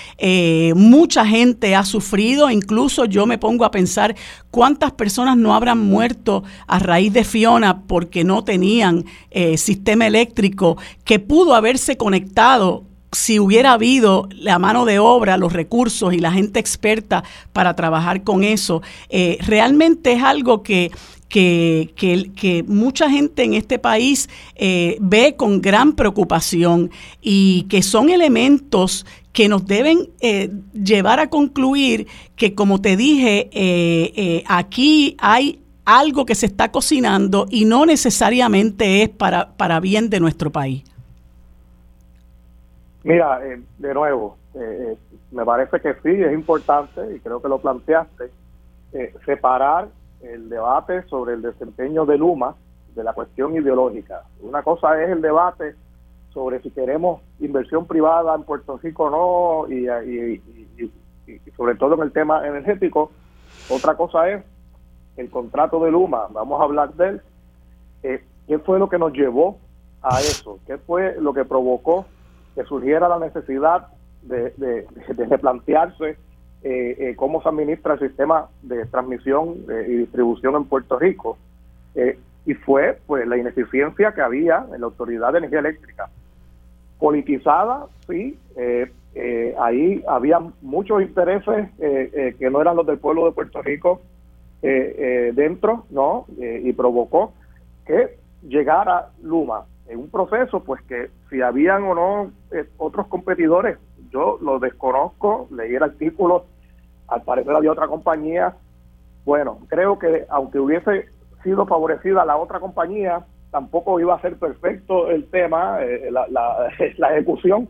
[0.74, 4.16] mucha gente ha sufrido, incluso yo me pongo a pensar
[4.50, 9.04] cuántas personas no habrán muerto a raíz de Fiona porque no tenían
[9.57, 12.84] sistema eléctrico que pudo haberse conectado
[13.16, 18.24] si hubiera habido la mano de obra, los recursos y la gente experta para trabajar
[18.24, 20.90] con eso, eh, realmente es algo que,
[21.28, 26.90] que, que, mucha gente en este país eh, ve con gran preocupación
[27.22, 32.06] y que son elementos que nos deben eh, llevar a concluir
[32.36, 39.08] que, como te dije, aquí hay algo que se está cocinando y no necesariamente es
[39.08, 40.84] para, para bien de nuestro país.
[43.07, 47.48] Mira, eh, de nuevo, eh, eh, me parece que sí, es importante, y creo que
[47.48, 48.32] lo planteaste,
[49.24, 49.88] separar
[50.22, 52.57] el debate sobre el desempeño de Luma
[52.96, 54.24] de la cuestión ideológica.
[54.40, 55.76] Una cosa es el debate
[56.30, 60.42] sobre si queremos inversión privada en Puerto Rico o no, y,
[61.57, 63.12] sobre todo en el tema energético.
[63.70, 64.42] Otra cosa es
[65.16, 68.20] el contrato de Luma, vamos a hablar de él.
[68.48, 69.59] ¿Qué fue lo que nos llevó
[70.02, 70.59] a eso?
[70.66, 72.07] ¿Qué fue lo que provocó
[72.57, 73.86] que surgiera la necesidad
[74.22, 74.86] de, de,
[75.26, 76.16] replantearse
[76.62, 81.38] eh, eh, cómo se administra el sistema de transmisión eh, y distribución en Puerto Rico.
[82.46, 86.09] y fue pues la ineficiencia que había en la Autoridad de Energía Eléctrica.
[86.98, 88.38] Politizada, sí,
[89.59, 94.00] ahí había muchos intereses que no eran los del pueblo de Puerto Rico
[94.62, 96.26] dentro, ¿no?
[96.38, 97.32] y provocó
[97.86, 98.16] que
[98.48, 103.78] llegara Luma en un proceso, pues que si habían o no eh, otros competidores,
[104.11, 106.47] yo lo desconozco, leí el artículo,
[107.09, 108.55] al parecer había otra compañía.
[109.24, 111.07] Bueno, creo que aunque hubiese
[111.43, 116.68] sido favorecida la otra compañía, tampoco iba a ser perfecto el tema, eh, la, la,
[117.12, 117.68] ejecución,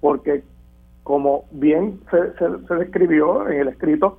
[0.00, 0.44] porque
[1.02, 4.18] como bien se, describió en el escrito,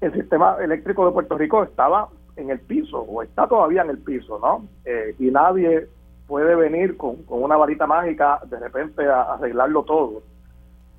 [0.00, 3.98] el sistema eléctrico de Puerto Rico estaba en el piso o está todavía en el
[3.98, 4.66] piso, ¿no?
[4.84, 5.88] Eh, y nadie
[6.26, 10.22] puede venir con, una varita mágica de repente a, arreglarlo todo.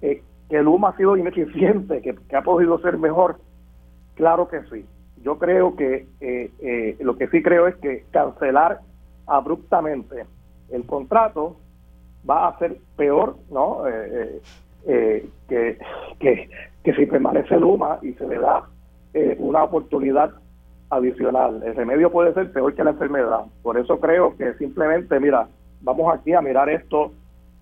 [0.02, 3.38] Eh, que Luma ha sido ineficiente, que, ha podido ser mejor,
[4.16, 4.86] claro que sí.
[5.22, 8.80] Yo creo que eh, lo que sí creo es que cancelar
[9.26, 10.26] abruptamente
[10.70, 11.58] el contrato
[12.30, 13.84] va a ser peor, ¿no?
[14.90, 15.78] Eh, que,
[16.20, 18.64] que, si permanece Luma y se le da
[19.14, 20.32] eh, una oportunidad
[20.90, 21.62] adicional.
[21.64, 23.46] El remedio puede ser peor que la enfermedad.
[23.62, 25.48] Por eso creo que simplemente, mira,
[25.82, 27.12] vamos aquí a mirar esto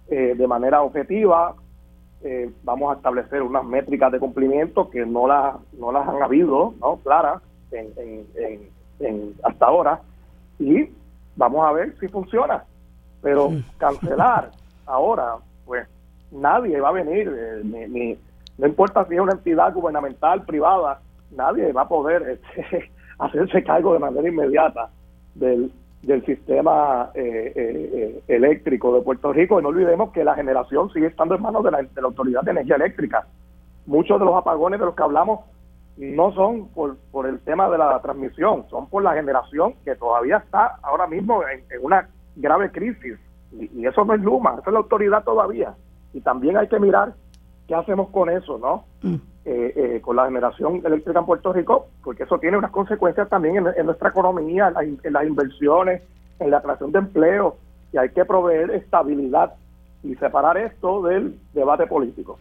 [0.09, 1.55] eh, de manera objetiva,
[2.63, 6.97] vamos a establecer unas métricas de cumplimiento que no las no las han habido, ¿no?
[7.03, 7.39] Claras
[7.71, 8.25] en,
[8.99, 10.01] en, hasta ahora
[10.59, 10.89] y
[11.35, 12.63] vamos a ver si funciona.
[13.21, 14.51] Pero cancelar
[14.85, 15.87] ahora, pues
[16.31, 18.17] nadie va a venir, eh, ni,
[18.57, 21.01] no importa si es una entidad gubernamental, privada,
[21.31, 24.89] nadie va a poder este, hacerse cargo de manera inmediata
[25.33, 29.59] del, del sistema eh, eh, eléctrico de Puerto Rico.
[29.59, 32.41] Y no olvidemos que la generación sigue estando en manos de la, de la Autoridad
[32.43, 33.25] de Energía Eléctrica.
[33.85, 35.41] Muchos de los apagones de los que hablamos
[35.97, 40.37] no son por, por el tema de la transmisión, son por la generación que todavía
[40.37, 43.17] está ahora mismo en, una grave crisis.
[43.53, 45.73] Y, y, eso no es Luma, eso es la autoridad todavía
[46.15, 47.13] y también hay que mirar
[47.67, 48.85] qué hacemos con eso, ¿no?
[49.01, 49.15] Mm.
[49.47, 53.57] Eh, eh, con la generación eléctrica en Puerto Rico, porque eso tiene unas consecuencias también
[53.57, 56.01] en, nuestra economía, en, las inversiones,
[56.39, 57.57] en la creación de empleo,
[57.93, 59.53] y hay que proveer estabilidad
[60.03, 62.39] y separar esto del debate político.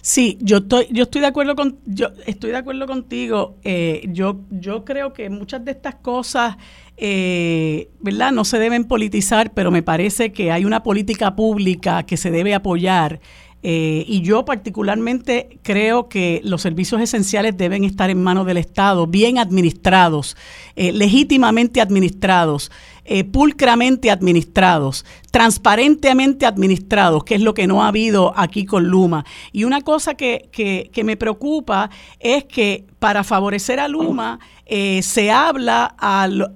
[0.00, 3.56] Sí, yo estoy, yo estoy de acuerdo con, yo estoy de acuerdo contigo.
[3.64, 6.56] Eh, yo, yo creo que muchas de estas cosas,
[6.96, 8.30] eh, ¿verdad?
[8.30, 12.54] No se deben politizar, pero me parece que hay una política pública que se debe
[12.54, 13.18] apoyar.
[13.66, 19.06] Eh, y yo particularmente creo que los servicios esenciales deben estar en manos del Estado,
[19.06, 20.36] bien administrados,
[20.76, 22.70] legítimamente administrados.
[23.06, 29.26] Eh, pulcramente administrados, transparentemente administrados, que es lo que no ha habido aquí con Luma.
[29.52, 35.30] Y una cosa que, que, me preocupa es que para favorecer a Luma eh, se
[35.30, 35.94] habla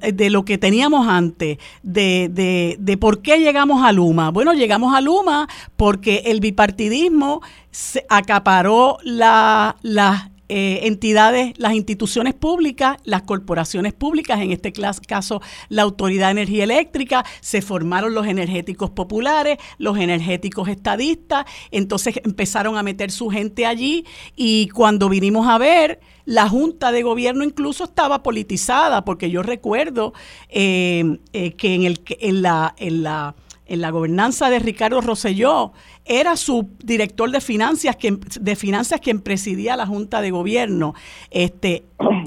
[0.00, 4.30] de lo que teníamos antes, de, de, de, por qué llegamos a Luma.
[4.30, 12.34] Bueno, llegamos a Luma porque el bipartidismo se acaparó la, la eh, entidades, las instituciones
[12.34, 18.26] públicas, las corporaciones públicas, en este caso la Autoridad de Energía Eléctrica, se formaron los
[18.26, 25.46] energéticos populares, los energéticos estadistas, entonces empezaron a meter su gente allí y cuando vinimos
[25.48, 30.12] a ver, la Junta de Gobierno incluso estaba politizada, porque yo recuerdo
[30.48, 32.74] eh, eh, que en, el, en la...
[32.78, 33.34] En la
[33.68, 35.72] en la gobernanza de Ricardo Rosselló,
[36.06, 40.94] era su director de finanzas quien, de finanzas quien presidía la Junta de Gobierno.
[41.30, 41.84] Este,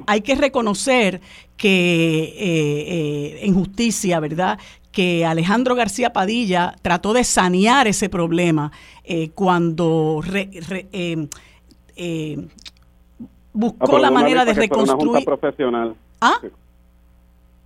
[0.08, 1.20] hay que reconocer
[1.58, 4.60] que eh, eh, en justicia, ¿verdad?
[4.92, 8.74] que Alejandro García Padilla trató de sanear ese problema
[9.06, 10.22] eh, cuando
[13.54, 15.24] buscó la manera de reconstruir.
[15.24, 15.96] profesional.
[16.20, 16.40] ¿Ah?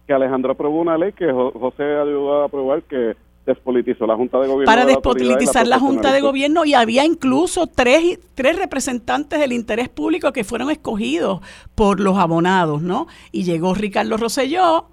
[0.06, 3.16] Que Alejandro aprobó una ley que José ayudó a aprobar que
[3.46, 4.66] despolitizó la Junta de Gobierno.
[4.66, 10.34] Para despolitizar la, Junta de Gobierno y había incluso tres, tres representantes del interés público
[10.34, 11.42] que fueron escogidos
[11.76, 13.08] por los abonados, ¿no?
[13.32, 14.88] Y llegó Ricardo Rosselló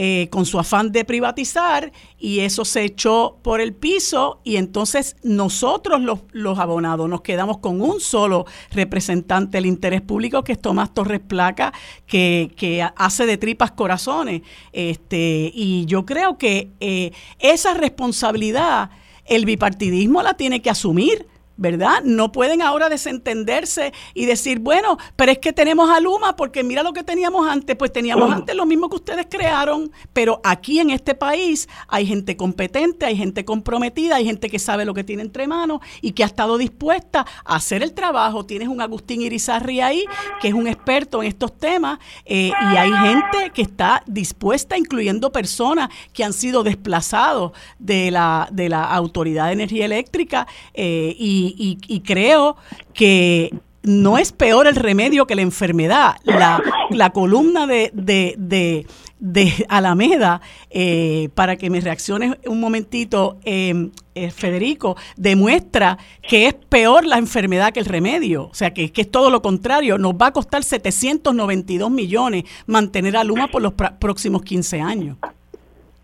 [0.00, 1.90] eh, con su afán de privatizar
[2.20, 7.58] y eso se echó por el piso y entonces nosotros los, los, abonados nos quedamos
[7.58, 11.72] con un solo representante del interés público que es Tomás Torres Placa
[12.06, 14.42] que, que hace de tripas corazones.
[14.72, 18.90] Este y yo creo que eh, esa responsabilidad
[19.24, 21.26] el bipartidismo la tiene que asumir
[21.58, 22.02] ¿verdad?
[22.04, 26.84] No pueden ahora desentenderse y decir, bueno, pero es que tenemos a Luma porque mira
[26.84, 30.90] lo que teníamos antes, pues teníamos antes lo mismo que ustedes crearon, pero aquí en
[30.90, 35.22] este país hay gente competente, hay gente comprometida, hay gente que sabe lo que tiene
[35.22, 38.46] entre manos y que ha estado dispuesta a hacer el trabajo.
[38.46, 40.04] Tienes un Agustín Irizarri ahí,
[40.40, 45.32] que es un experto en estos temas, eh, y hay gente que está dispuesta, incluyendo
[45.32, 47.50] personas que han sido desplazados
[47.80, 52.56] de la, de la Autoridad de Energía Eléctrica eh, y y, creo
[52.94, 56.16] que no es peor el remedio que la enfermedad.
[56.24, 58.86] La, la columna de, de,
[59.18, 60.40] de, Alameda,
[60.70, 67.18] eh, para que me reacciones un momentito, em, eh, Federico, demuestra que es peor la
[67.18, 68.48] enfermedad que el remedio.
[68.48, 69.98] O sea, que, que, es todo lo contrario.
[69.98, 75.16] Nos va a costar 792 millones mantener a Luma por los próximos 15 años.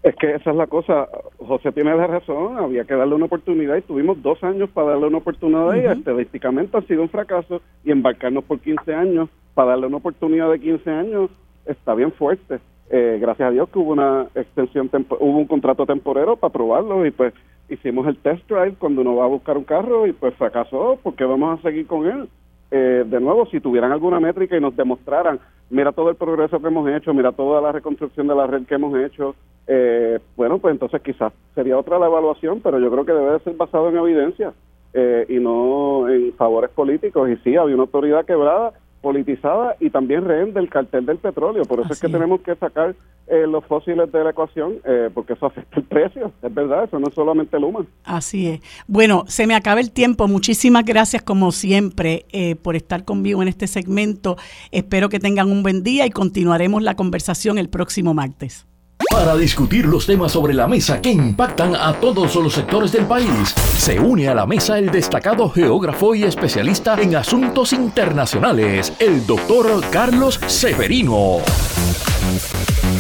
[0.05, 1.09] Es que esa es la cosa.
[1.39, 2.59] José tiene la razón.
[2.59, 6.77] Había que darle una oportunidad y tuvimos dos años para darle una oportunidad y estadísticamente
[6.77, 10.91] ha sido un fracaso y embarcarnos por 15 años para darle una oportunidad de 15
[10.91, 11.31] años
[11.65, 12.61] está bien fuerte.
[12.91, 17.11] Eh, gracias a Dios que hubo una extensión, hubo un contrato temporero para probarlo y
[17.11, 17.33] pues
[17.71, 21.25] hicimos el test drive cuando uno va a buscar un carro y pues fracasó porque
[21.25, 22.29] vamos a seguir con él.
[22.77, 25.39] Eh, de nuevo, si tuvieran alguna métrica y nos demostraran,
[25.71, 28.75] mira todo el progreso que hemos hecho, mira toda la reconstrucción de la red que
[28.75, 29.37] hemos hecho,
[29.69, 33.39] eh, bueno, pues entonces quizás sería otra la evaluación, pero yo creo que debe de
[33.45, 34.55] ser basado en evidencia
[34.93, 37.31] eh, y no en favores políticos.
[37.31, 38.73] Y sí, había una autoridad quebrada
[39.05, 41.65] politizada y también rehén del cartel del petróleo.
[41.65, 42.97] Por eso es que tenemos que sacar
[43.27, 46.33] eh, los fósiles de la ecuación, eh, porque eso afecta el precio.
[46.43, 47.85] Es verdad, eso no es solamente el humo.
[48.05, 48.61] Así es.
[48.89, 50.27] Bueno, se me acaba el tiempo.
[50.27, 54.37] Muchísimas gracias, como siempre, eh, por estar conmigo en este segmento.
[54.73, 58.67] Espero que tengan un buen día y continuaremos la conversación el próximo martes.
[59.11, 63.55] Para discutir los temas sobre la mesa que impactan a todos los sectores del país,
[63.77, 69.83] se une a la mesa el destacado geógrafo y especialista en asuntos internacionales, el doctor
[69.91, 71.39] Carlos Severino.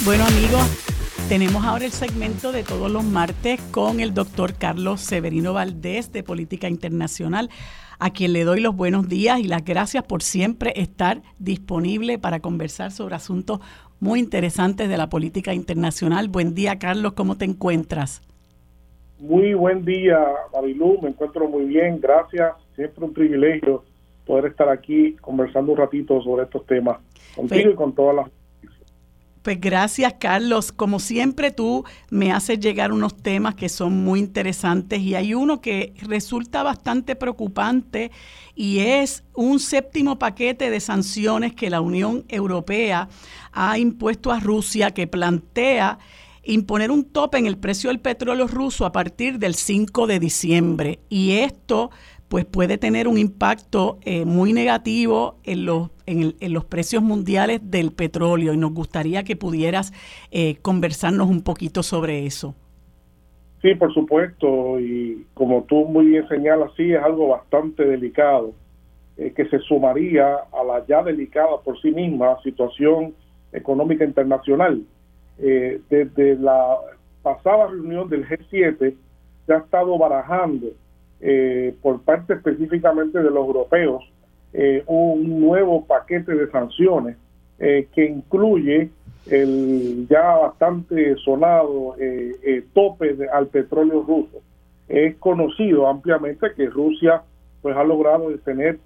[0.05, 0.63] Bueno amigos,
[1.29, 6.23] tenemos ahora el segmento de todos los martes con el doctor Carlos Severino Valdés de
[6.23, 7.51] Política Internacional
[7.99, 12.41] a quien le doy los buenos días y las gracias por siempre estar disponible para
[12.41, 13.61] conversar sobre asuntos
[14.05, 16.29] muy interesantes de la política internacional.
[16.29, 18.21] Buen día, Carlos, ¿cómo te encuentras?
[19.19, 20.19] Muy buen día,
[20.53, 22.53] Marilú, me encuentro muy bien, gracias.
[22.77, 23.83] Siempre un privilegio
[24.27, 26.99] poder estar aquí conversando un ratito sobre estos temas
[27.35, 28.29] contigo y con todas las
[29.45, 30.73] pues gracias, Carlos.
[30.73, 35.61] Como siempre, tú me haces llegar unos temas que son muy interesantes y hay uno
[35.61, 38.11] que resulta bastante preocupante
[38.55, 43.11] y es un séptimo paquete de sanciones que la Unión Europea
[43.53, 45.99] ha impuesto a Rusia que plantea
[46.43, 51.01] imponer un tope en el precio del petróleo ruso a partir del 5 de diciembre.
[51.11, 51.91] Y esto
[52.35, 57.93] pues puede tener un impacto eh, muy negativo en los, en, los precios mundiales del
[57.93, 59.93] petróleo y nos gustaría que pudieras
[60.33, 62.57] eh, conversarnos un poquito sobre eso.
[63.63, 68.53] Sí, por supuesto, y como tú muy bien señalas, sí, es algo bastante delicado,
[69.17, 73.15] eh, que se sumaría a la ya delicada por sí misma situación
[73.53, 74.83] económica internacional.
[75.39, 76.79] desde la
[77.23, 78.93] pasada reunión del G7
[79.47, 80.73] se ha estado barajando
[81.27, 84.05] eh, por parte específicamente de los europeos
[84.53, 87.17] eh, un nuevo paquete de sanciones
[87.59, 88.91] eh, que incluye
[89.31, 91.97] el ya bastante sonado
[92.75, 94.43] tope al petróleo ruso.
[94.87, 97.23] Es conocido ampliamente que Rusia
[97.63, 98.79] pues ha logrado tener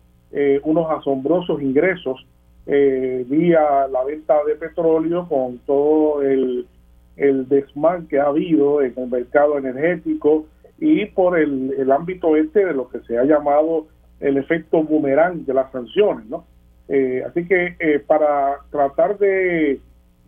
[0.62, 2.24] unos asombrosos ingresos
[2.64, 6.68] vía la venta de petróleo con todo el,
[7.16, 10.47] el desmán que ha habido en el mercado energético,
[10.81, 13.87] y por el, ámbito este de lo que se ha llamado
[14.20, 16.45] el efecto boomerang de las sanciones, ¿no?
[16.89, 19.81] Eh, así que eh, para tratar de,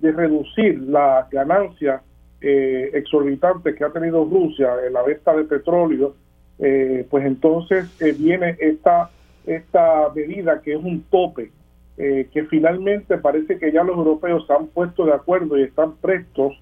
[0.02, 2.02] reducir la ganancia
[2.40, 6.14] eh, exorbitante que ha tenido Rusia en la venta de petróleo,
[6.58, 7.88] pues entonces
[8.18, 9.10] viene esta,
[9.46, 11.50] esta medida que es un tope,
[11.96, 16.52] que finalmente parece que ya los europeos se han puesto de acuerdo y están prestos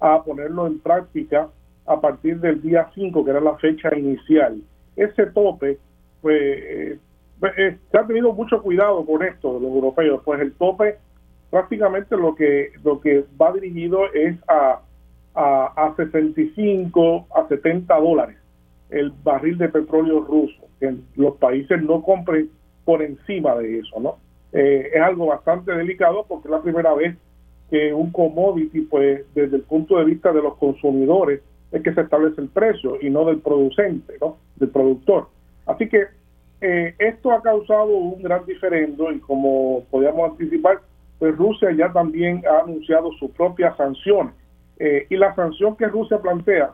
[0.00, 1.48] a ponerlo en práctica
[1.86, 4.60] a partir del día 5, que era la fecha inicial.
[4.96, 5.78] Ese tope,
[6.22, 6.98] pues, eh,
[7.40, 10.96] pues eh, se ha tenido mucho cuidado con esto, los europeos, pues el tope
[11.50, 14.80] prácticamente lo que, lo que va dirigido es a,
[15.34, 18.36] a, a 65 a 70 dólares
[18.90, 22.50] el barril de petróleo ruso, que los países no compren
[22.84, 24.16] por encima de eso, ¿no?
[24.52, 27.16] Eh, es algo bastante delicado porque es la primera vez
[27.70, 31.40] que un commodity, pues desde el punto de vista de los consumidores,
[31.74, 34.36] es que se establece el precio y no del producente, ¿no?
[34.56, 35.26] del productor.
[35.66, 36.04] Así que
[36.60, 40.80] eh, esto ha causado un gran diferendo y como podíamos anticipar,
[41.18, 44.32] pues Rusia ya también ha anunciado sus propias sanciones.
[44.78, 46.70] Eh, y la sanción que Rusia plantea,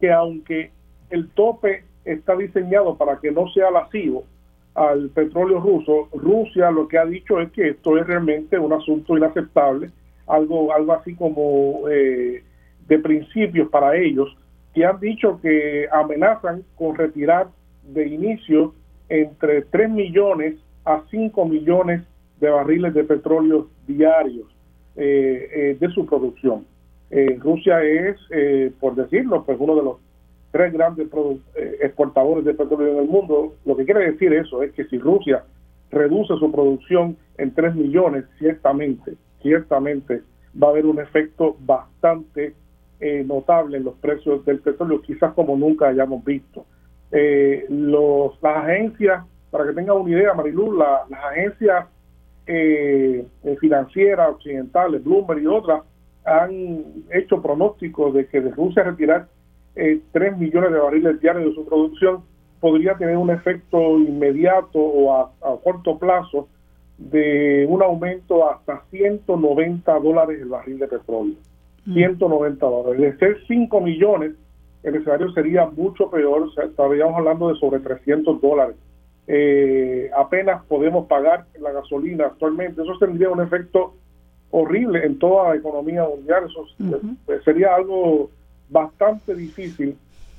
[0.00, 0.70] que aunque
[1.10, 4.24] el tope está diseñado para que no sea lascivo
[4.74, 9.18] al petróleo ruso, Rusia lo que ha dicho es que esto es realmente un asunto
[9.18, 9.90] inaceptable,
[10.26, 12.42] algo, algo así como eh,
[12.88, 14.36] de principios para ellos
[14.74, 17.48] que han dicho que amenazan con retirar
[17.82, 18.74] de inicio
[19.08, 22.02] entre 3 millones a 5 millones
[22.40, 24.46] de barriles de petróleo diarios
[24.96, 26.66] eh, eh, de su producción.
[27.10, 28.16] Eh, Rusia es,
[28.78, 29.96] por decirlo, pues uno de los
[30.50, 31.08] tres grandes
[31.80, 33.54] exportadores de petróleo en el mundo.
[33.64, 35.44] Lo que quiere decir eso es que si Rusia
[35.90, 40.22] reduce su producción en 3 millones, ciertamente, ciertamente
[40.60, 42.54] va a haber un efecto bastante
[43.00, 46.66] eh, notable en los precios del petróleo, quizás como nunca hayamos visto.
[47.10, 51.86] Eh, los, las agencias, para que tengan una idea, Marilu, las agencias
[52.46, 53.26] eh,
[53.60, 55.82] financieras occidentales, Bloomberg y otras,
[56.24, 59.28] han hecho pronósticos de que de Rusia retirar
[59.76, 62.22] eh, 3 millones de barriles diarios de su producción
[62.60, 65.30] podría tener un efecto inmediato o a,
[65.62, 66.48] corto plazo
[66.98, 71.36] de un aumento hasta 190 dólares el barril de petróleo.
[71.84, 72.70] 190 mm.
[72.70, 73.00] dólares.
[73.00, 74.32] De ser 5 millones,
[74.82, 78.76] el escenario sería mucho peor, estaríamos hablando de sobre 300 dólares.
[79.26, 82.82] Eh, apenas podemos pagar la gasolina actualmente.
[82.82, 83.94] Eso tendría un efecto
[84.50, 86.44] horrible en toda la economía mundial.
[86.46, 86.66] Eso
[87.28, 88.30] eh, sería algo
[88.70, 89.96] bastante difícil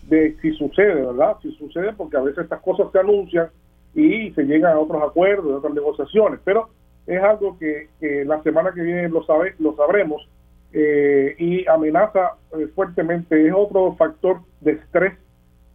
[0.08, 1.38] de si sucede, ¿verdad?
[1.42, 3.50] Si sucede porque a veces estas cosas se anuncian
[3.94, 6.70] y se llegan a otros acuerdos, a otras negociaciones, pero
[7.06, 7.90] es algo que,
[8.26, 10.28] la semana que viene lo, sabe, lo sabremos
[10.74, 15.14] eh, y amenaza eh, fuertemente, es otro factor de estrés,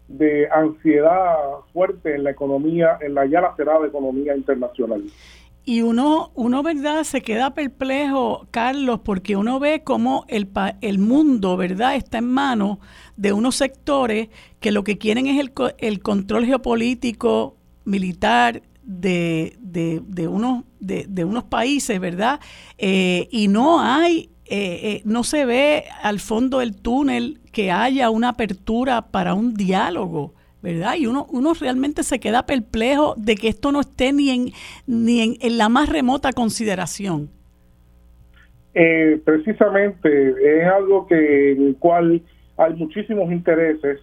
[0.09, 1.37] de ansiedad
[1.73, 5.03] fuerte en la economía, en la ya lacerada economía internacional.
[5.67, 7.05] Y uno, uno, ¿verdad?
[7.05, 10.51] Se queda perplejo, Carlos, porque uno ve cómo el,
[10.83, 11.97] el mundo, ¿verdad?
[11.97, 12.79] Está en manos
[13.17, 14.29] de unos sectores
[14.61, 17.57] que lo que quieren es el, el control geopolítico,
[17.87, 22.41] militar, de, de, de unos, de, de, unos países, ¿verdad?
[22.77, 28.11] Eh, y no hay, eh, eh, no se ve al fondo del túnel que haya
[28.11, 30.35] una apertura para un diálogo
[30.65, 30.95] ¿verdad?
[30.99, 34.47] Y uno, uno realmente se queda perplejo de que esto no esté ni en,
[34.87, 37.29] ni en, la más remota consideración.
[38.73, 42.23] Eh, precisamente es algo que en el cual
[42.57, 44.01] hay muchísimos intereses.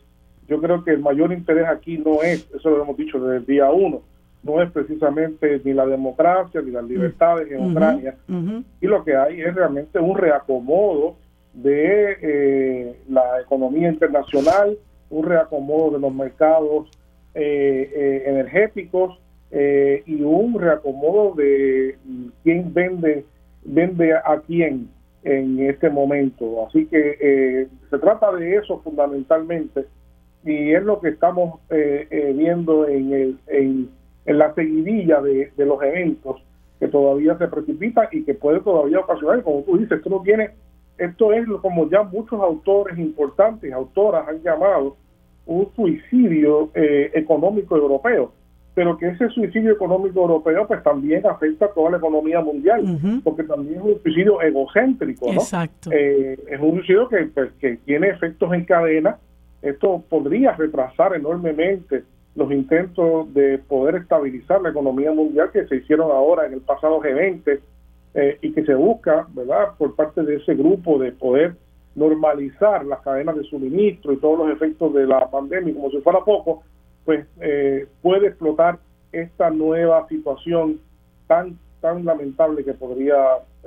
[0.47, 3.45] Yo creo que el mayor interés aquí no es, eso lo hemos dicho desde el
[3.47, 4.03] día uno,
[4.43, 8.15] no es precisamente ni la democracia ni las libertades en Ucrania.
[8.80, 11.15] Y lo que hay es realmente un reacomodo
[11.53, 14.77] de eh, la economía internacional,
[15.09, 16.89] un reacomodo de los mercados
[17.34, 19.18] eh, eh, energéticos
[19.51, 21.97] eh, y un reacomodo de
[22.43, 23.23] quién vende
[23.63, 24.89] vende a quién
[25.23, 26.68] en este momento.
[26.68, 29.85] Así que se trata de eso fundamentalmente
[30.43, 33.89] y es lo que estamos viendo en, el, en,
[34.26, 36.41] la seguidilla de, de, los eventos
[36.80, 40.52] que todavía se precipitan y que puede todavía ocasionar, como tú dices, esto no tiene,
[40.98, 44.98] esto es como ya muchos autores importantes, autoras han llamado,
[45.45, 48.31] un suicidio eh, económico europeo,
[48.73, 53.43] pero que ese suicidio económico europeo pues también afecta a toda la economía mundial, porque
[53.43, 55.41] también es un suicidio egocéntrico, ¿no?
[55.91, 59.18] Eh, es un suicidio que, pues, que tiene efectos en cadena,
[59.61, 62.03] esto podría retrasar enormemente
[62.36, 67.02] los intentos de poder estabilizar la economía mundial que se hicieron ahora en el pasado
[67.02, 67.60] G20
[68.14, 71.56] eh, y que se busca, ¿verdad?, por parte de ese grupo de poder
[71.95, 76.20] normalizar las cadenas de suministro y todos los efectos de la pandemia, como si fuera
[76.24, 76.64] poco,
[77.03, 78.80] pues eh, puede explotar
[79.12, 80.80] esta nueva situación
[81.28, 83.18] tan tan lamentable que podría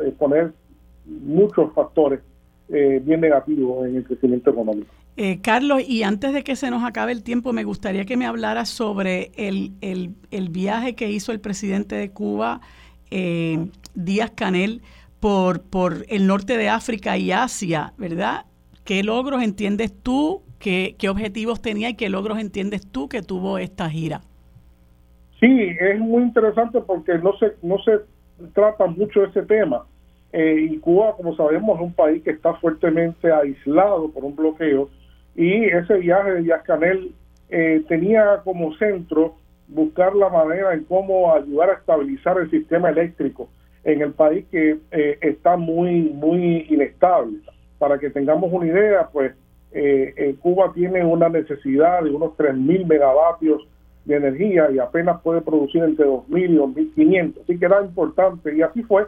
[0.01, 0.53] eh, poner
[1.05, 2.20] muchos factores
[2.69, 4.95] eh, bien negativos en el crecimiento económico.
[5.43, 8.65] Carlos, y antes de que se nos acabe el tiempo, me gustaría que me hablara
[8.65, 12.61] sobre el, el, viaje que hizo el presidente de Cuba,
[13.95, 14.82] Díaz Canel,
[15.20, 18.45] por, por el norte de África y Asia, ¿verdad?
[18.85, 23.57] ¿Qué logros entiendes tú, qué, qué objetivos tenía y qué logros entiendes tú que tuvo
[23.57, 24.20] esta gira?
[25.41, 28.01] Sí, es muy interesante porque no se, no se
[28.53, 29.86] trata mucho ese tema.
[30.32, 34.91] Eh, y Cuba, como sabemos, es un país que está fuertemente aislado por un bloqueo
[35.35, 37.12] y ese viaje de Díaz Canel
[37.48, 39.36] eh, tenía como centro
[39.69, 43.48] buscar la manera en cómo ayudar a estabilizar el sistema eléctrico
[43.85, 47.39] en el país que eh, está muy, muy inestable.
[47.78, 49.32] Para que tengamos una idea, pues
[49.73, 53.66] eh, eh, Cuba tiene una necesidad de unos 3.000 megavatios
[54.05, 57.43] de energía y apenas puede producir entre 2.000 y 2.500.
[57.43, 59.06] Así que era importante y así fue.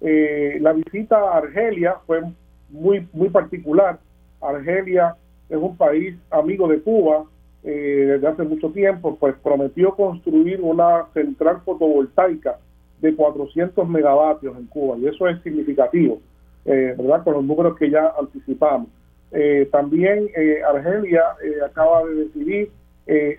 [0.00, 2.22] la visita a Argelia fue
[2.70, 3.98] muy, muy particular.
[4.40, 5.16] Argelia
[5.52, 7.24] es un país amigo de Cuba
[7.62, 12.58] desde hace mucho tiempo, pues prometió construir una central fotovoltaica
[13.02, 16.20] de 400 megavatios en Cuba y eso es significativo,
[16.64, 17.24] eh, ¿verdad?
[17.24, 18.88] Con los números que ya anticipamos.
[19.32, 21.22] Eh, también eh, Argelia
[21.66, 22.70] acaba de decidir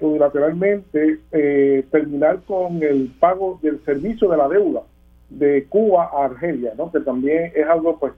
[0.01, 1.19] unilateralmente
[1.89, 4.81] terminar con el pago del servicio de la deuda
[5.29, 6.91] de Cuba a Argelia, ¿no?
[6.91, 8.11] Que también es algo pues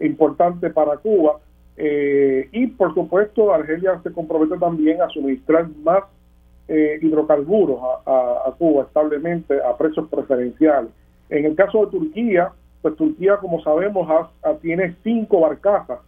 [0.00, 1.38] importante para Cuba.
[1.78, 6.04] Y por supuesto Argelia se compromete también a suministrar más
[6.68, 10.90] eh, hidrocarburos a, Cuba establemente a precios preferenciales.
[11.28, 12.50] En el caso de Turquía,
[12.82, 14.08] pues Turquía, como sabemos,
[14.62, 16.00] tiene cinco barcazas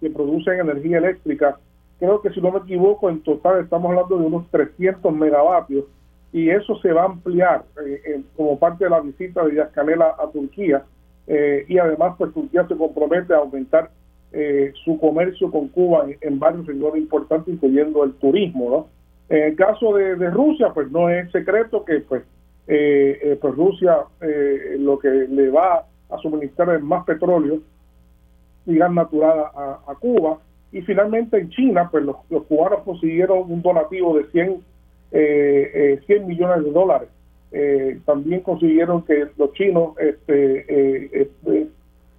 [0.00, 1.58] que producen energía eléctrica.
[1.98, 5.84] Creo que si no me equivoco, en total estamos hablando de unos 300 megavatios
[6.32, 10.30] y eso se va a ampliar eh, como parte de la visita de Díaz a
[10.32, 10.84] Turquía
[11.26, 13.90] eh, y además pues Turquía se compromete a aumentar
[14.38, 18.88] eh, su comercio con Cuba en, varios sectores importantes incluyendo el turismo
[19.28, 22.22] en el caso de, Rusia pues no es secreto que pues,
[22.66, 23.98] pues Rusia
[24.78, 27.60] lo que le va a suministrar es más petróleo
[28.66, 30.38] y gas natural a, Cuba
[30.72, 32.16] y finalmente en China pues los,
[32.48, 34.60] cubanos consiguieron un donativo de 100
[35.12, 37.08] eh, 100 eh, millones de dólares.
[37.52, 41.30] Eh, también consiguieron que los chinos este,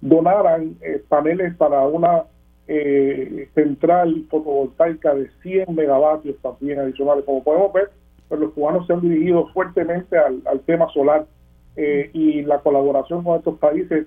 [0.02, 0.76] eh, donaran
[1.08, 2.24] paneles para una
[3.54, 7.24] central fotovoltaica de 100 megavatios también adicionales.
[7.24, 7.90] Como podemos ver,
[8.28, 11.26] pues los cubanos se han dirigido fuertemente al, tema solar
[11.76, 14.06] y la colaboración con estos países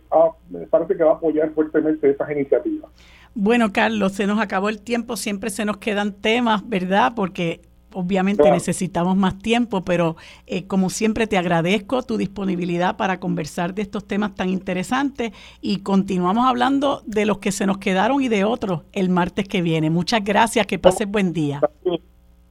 [0.69, 2.91] parece que va a apoyar fuertemente esas iniciativas.
[3.33, 7.13] Bueno, Carlos, se nos acabó el tiempo, siempre se nos quedan temas, ¿verdad?
[7.15, 7.61] Porque
[7.93, 10.15] obviamente necesitamos más tiempo, pero
[10.47, 15.31] eh, como siempre te agradezco tu disponibilidad para conversar de estos temas tan interesantes
[15.61, 19.61] y continuamos hablando de los que se nos quedaron y de otros el martes que
[19.61, 19.89] viene.
[19.89, 21.61] Muchas gracias, que pases buen día.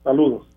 [0.04, 0.50] Saludos.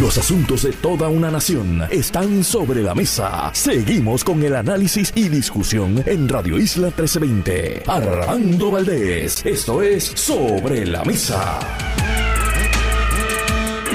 [0.00, 3.50] Los asuntos de toda una nación están sobre la mesa.
[3.54, 7.82] Seguimos con el análisis y discusión en Radio Isla 1320.
[7.86, 12.01] Armando Valdés, esto es Sobre la Mesa.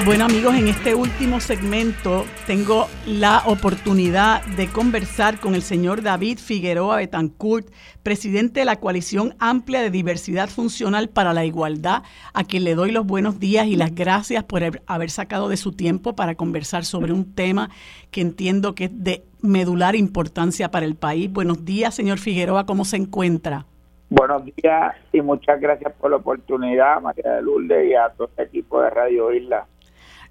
[0.08, 6.38] Bueno amigos, en este último segmento tengo la oportunidad de conversar con el señor David
[6.38, 7.68] Figueroa Betancourt,
[8.02, 12.90] presidente de la Coalición Amplia de Diversidad Funcional para la Igualdad, a quien le doy
[12.90, 17.12] los buenos días y las gracias por haber sacado de su tiempo para conversar sobre
[17.12, 17.68] un tema
[18.10, 21.30] que entiendo que es de medular importancia para el país.
[21.30, 23.66] Buenos días, señor Figueroa, ¿cómo se encuentra?
[24.08, 28.46] Buenos días y muchas gracias por la oportunidad, María de Lourdes, y a todo el
[28.46, 29.66] equipo de Radio Isla.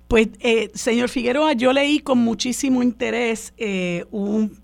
[0.08, 4.58] Pues, eh, señor Figueroa, yo leí con muchísimo interés eh, un,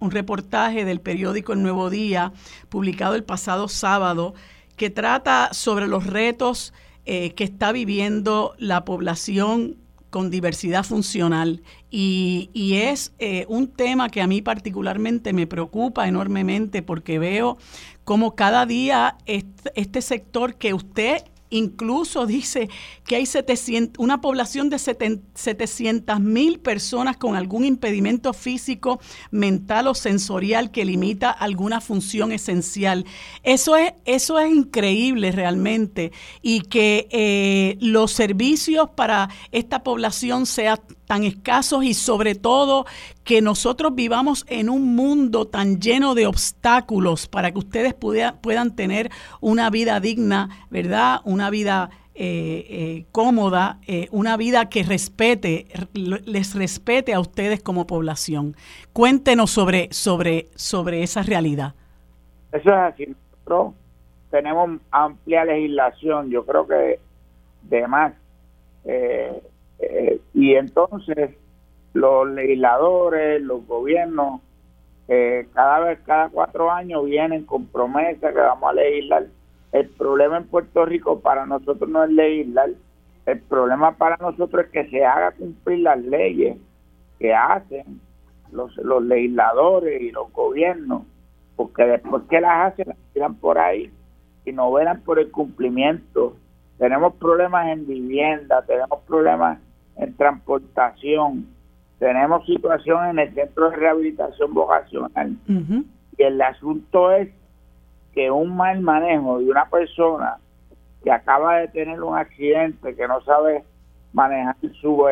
[0.00, 2.32] reportaje del periódico El Nuevo Día,
[2.68, 4.34] publicado el pasado sábado,
[4.76, 6.72] que trata sobre los retos
[7.06, 9.76] eh, que está viviendo la población
[10.10, 11.62] con diversidad funcional.
[11.90, 13.12] Y, y es
[13.48, 17.58] un tema que a mí particularmente me preocupa enormemente porque veo
[18.02, 21.22] como cada día este sector que usted
[21.54, 22.68] Incluso dice
[23.06, 29.00] que hay 700, una población de 700 mil personas con algún impedimento físico,
[29.30, 33.06] mental o sensorial que limita alguna función esencial.
[33.44, 36.10] Eso es, eso es increíble realmente
[36.42, 42.86] y que eh, los servicios para esta población sean tan escasos y sobre todo
[43.24, 49.10] que nosotros vivamos en un mundo tan lleno de obstáculos para que ustedes puedan tener
[49.40, 51.20] una vida digna, ¿verdad?
[51.24, 57.88] Una vida eh, eh, cómoda, eh, una vida que respete, les respete a ustedes como
[57.88, 58.54] población.
[58.92, 61.74] Cuéntenos sobre, sobre, sobre esa realidad.
[62.52, 63.06] Eso es así.
[63.46, 63.74] Nosotros
[64.30, 67.00] tenemos amplia legislación, yo creo que
[67.62, 68.12] de más.
[70.34, 71.30] y entonces
[71.94, 74.40] los legisladores, los gobiernos,
[75.52, 79.26] cada vez, cada cuatro años vienen con promesas que vamos a legislar.
[79.72, 82.70] El problema en Puerto Rico para nosotros no es legislar,
[83.26, 86.58] el problema para nosotros es que se haga cumplir las leyes
[87.18, 88.00] que hacen
[88.52, 91.02] los, los legisladores y los gobiernos,
[91.56, 93.90] porque después que las hacen, las tiran por ahí
[94.44, 96.36] y no velan por el cumplimiento.
[96.78, 99.58] Tenemos problemas en vivienda, tenemos problemas
[99.96, 101.53] en transportación,
[102.04, 105.38] tenemos situación en el centro de rehabilitación vocacional.
[106.18, 107.30] Y el asunto es
[108.12, 110.36] que un mal manejo de una persona
[111.02, 113.64] que acaba de tener un accidente, que no sabe
[114.12, 115.02] manejar su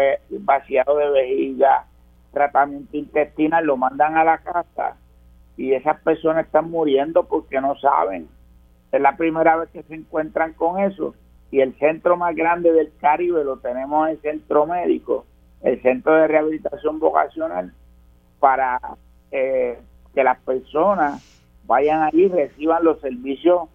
[0.41, 1.87] vaciado de vejiga,
[2.31, 4.99] tratamiento intestinal, lo mandan a la casa
[5.57, 8.29] y esas personas están muriendo porque no saben.
[8.93, 11.15] Es la primera vez que se encuentran con eso
[11.51, 15.25] y el centro más grande del Caribe lo tenemos en el centro médico
[15.63, 17.73] el centro de rehabilitación vocacional
[18.39, 18.81] para
[19.31, 19.79] eh,
[20.15, 21.23] que las personas
[21.65, 23.69] vayan allí y reciban los servicios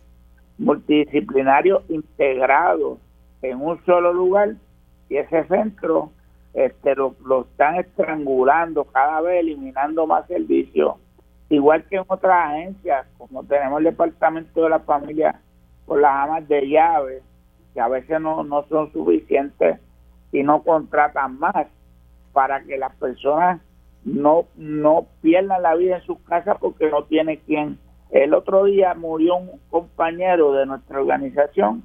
[0.57, 2.99] multidisciplinarios integrados
[3.41, 4.55] en un solo lugar
[5.09, 6.11] y ese centro
[6.53, 10.95] este lo, lo están estrangulando cada vez eliminando más servicios
[11.49, 15.39] igual que en otras agencias como tenemos el departamento de la familia
[15.85, 17.21] con las amas de llave
[17.73, 19.79] que a veces no, no son suficientes
[20.31, 21.67] y no contratan más
[22.37, 23.59] para que las personas
[24.05, 27.79] no, no pierdan la vida en sus casas porque no tiene quien.
[28.11, 31.83] El otro día murió un compañero de nuestra organización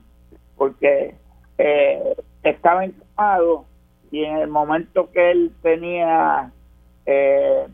[0.58, 1.14] porque
[1.56, 3.64] eh, estaba encamado
[4.10, 6.52] y en el momento que él tenía
[7.06, 7.66] eh,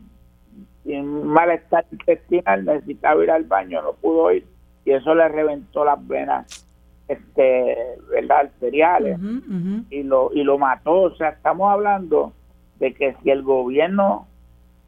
[0.85, 4.47] malestar intestinal, necesitaba ir al baño, no pudo ir
[4.85, 6.65] y eso le reventó las venas
[7.09, 7.75] este
[8.09, 9.19] verdad arteriales
[9.89, 11.01] y lo y lo mató.
[11.01, 12.31] O sea estamos hablando
[12.79, 14.27] de que si el gobierno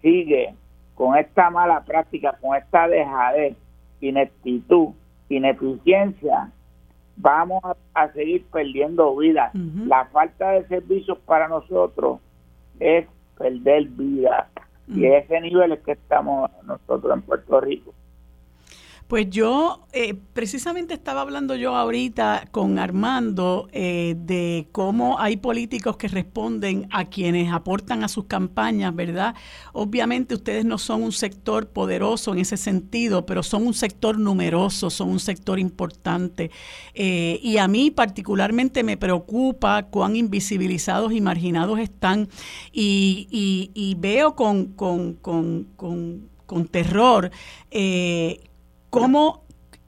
[0.01, 0.55] sigue
[0.95, 3.55] con esta mala práctica con esta dejadez
[3.99, 4.89] ineptitud
[5.29, 6.51] ineficiencia
[7.17, 7.61] vamos
[7.93, 9.53] a, seguir perdiendo vidas.
[9.53, 12.19] La falta de servicios para nosotros
[12.79, 13.05] es
[13.37, 14.47] perder vidas.
[14.87, 17.93] Y ese nivel es que estamos nosotros en Puerto Rico
[19.11, 25.97] pues yo, eh, precisamente estaba hablando yo ahorita con Armando eh, de cómo hay políticos
[25.97, 29.35] que responden a quienes aportan a sus campañas, ¿verdad?
[29.73, 34.89] Obviamente ustedes no son un sector poderoso en ese sentido, pero son un sector numeroso,
[34.89, 36.49] son un sector importante.
[36.93, 42.29] Eh, y a mí particularmente me preocupa cuán invisibilizados y marginados están
[42.71, 43.27] y,
[43.75, 47.29] y, veo con, con, con, con terror
[48.91, 49.41] cómo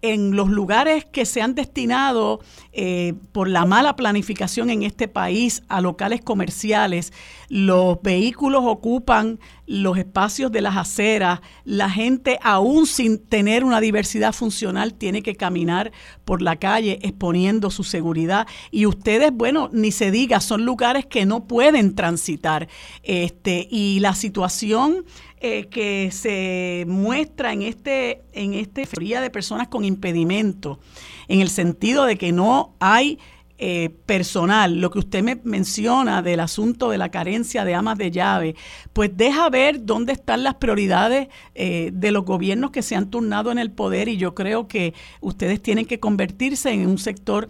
[0.04, 2.42] en los lugares que se han destinado
[2.74, 7.14] eh, por la mala planificación en este país a locales comerciales,
[7.48, 14.34] los vehículos ocupan los espacios de las aceras, la gente aún sin tener una diversidad
[14.34, 15.94] funcional tiene que caminar
[16.26, 21.26] por la calle exponiendo su seguridad y ustedes, bueno, ni se diga, son lugares que
[21.26, 22.68] no pueden transitar.
[23.04, 25.06] Este, y la situación
[25.46, 28.86] eh, que se muestra en este en este
[29.20, 30.80] de personas con impedimento,
[31.28, 33.20] en el sentido de que no hay
[33.58, 38.10] eh, personal, lo que usted me menciona del asunto de la carencia de amas de
[38.10, 38.56] llave,
[38.94, 43.52] pues deja ver dónde están las prioridades eh, de los gobiernos que se han turnado
[43.52, 47.50] en el poder y yo creo que ustedes tienen que convertirse en un sector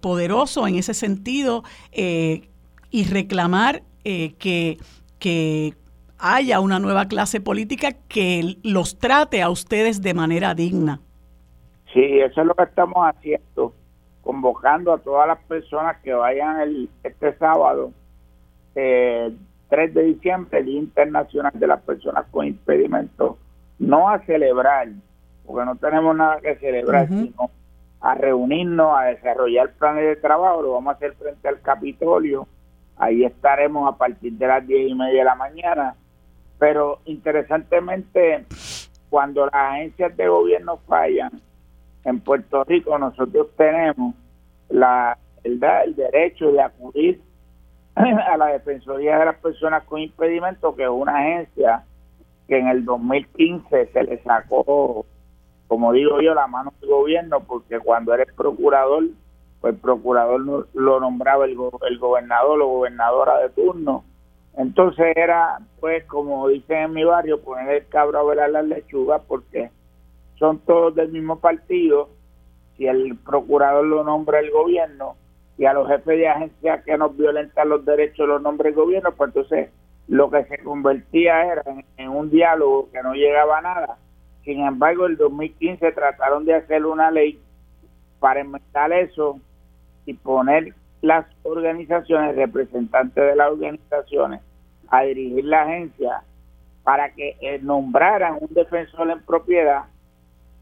[0.00, 4.78] poderoso en ese sentido y reclamar que,
[5.18, 5.74] que
[6.18, 11.00] haya una nueva clase política que los trate a ustedes de manera digna.
[11.92, 13.72] Sí, eso es lo que estamos haciendo,
[14.22, 17.92] convocando a todas las personas que vayan el, este sábado,
[18.74, 19.32] eh,
[19.68, 23.36] 3 de diciembre, el Día Internacional de las Personas con Impedimentos,
[23.78, 24.88] no a celebrar,
[25.44, 27.50] porque no tenemos nada que celebrar, sino
[28.00, 32.46] a reunirnos, a desarrollar planes de trabajo, lo vamos a hacer frente al Capitolio,
[32.96, 35.94] ahí estaremos a partir de las diez y media de la mañana
[36.58, 38.44] pero interesantemente,
[39.10, 41.40] cuando las agencias de gobierno fallan,
[42.04, 44.14] en Puerto Rico nosotros tenemos
[44.68, 45.60] la el,
[45.96, 47.20] derecho de acudir
[47.94, 51.84] a la Defensoría de las Personas con Impedimento, que es una agencia
[52.48, 55.04] que en el 2015 se le sacó,
[55.66, 59.04] como digo yo, la mano del gobierno, porque cuando eres procurador,
[59.60, 61.56] pues el procurador lo nombraba el,
[61.88, 64.04] el gobernador o gobernadora de turno,
[64.56, 69.20] entonces era, pues, como dicen en mi barrio, poner el cabro a ver las lechugas
[69.28, 69.70] porque
[70.38, 72.08] son todos del mismo partido.
[72.76, 75.16] Si el procurador lo nombra el gobierno
[75.58, 79.12] y a los jefes de agencia que nos violentan los derechos los nombra el gobierno,
[79.12, 79.70] pues entonces
[80.08, 81.62] lo que se convertía era
[81.96, 83.98] en, un diálogo que no llegaba a nada.
[84.44, 87.40] Sin embargo, en el 2015 trataron de hacer una ley
[88.20, 89.38] para enmendar eso
[90.06, 90.72] y poner
[91.02, 94.40] las organizaciones, representantes de las organizaciones,
[94.88, 96.22] a dirigir la agencia
[96.84, 99.84] para que eh, nombraran un defensor en propiedad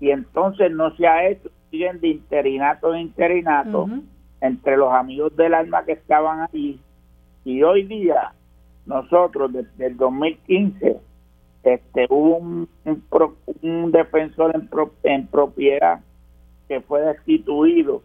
[0.00, 3.88] y entonces no se ha hecho, siguen de interinato en interinato
[4.40, 6.80] entre los amigos del alma que estaban allí
[7.44, 8.32] y hoy día
[8.86, 10.98] nosotros desde el 2015
[11.62, 12.68] este hubo un,
[13.62, 14.68] un, defensor en,
[15.02, 16.00] en propiedad
[16.68, 18.02] que fue destituido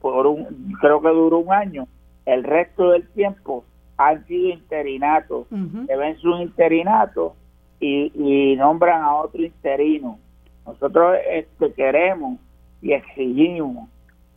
[0.00, 1.86] por un creo que duró un año
[2.28, 3.64] el resto del tiempo
[3.96, 7.34] han sido interinatos, se ven su interinato
[7.80, 10.18] y, nombran a otro interino.
[10.66, 12.38] Nosotros este, queremos
[12.82, 13.88] y exigimos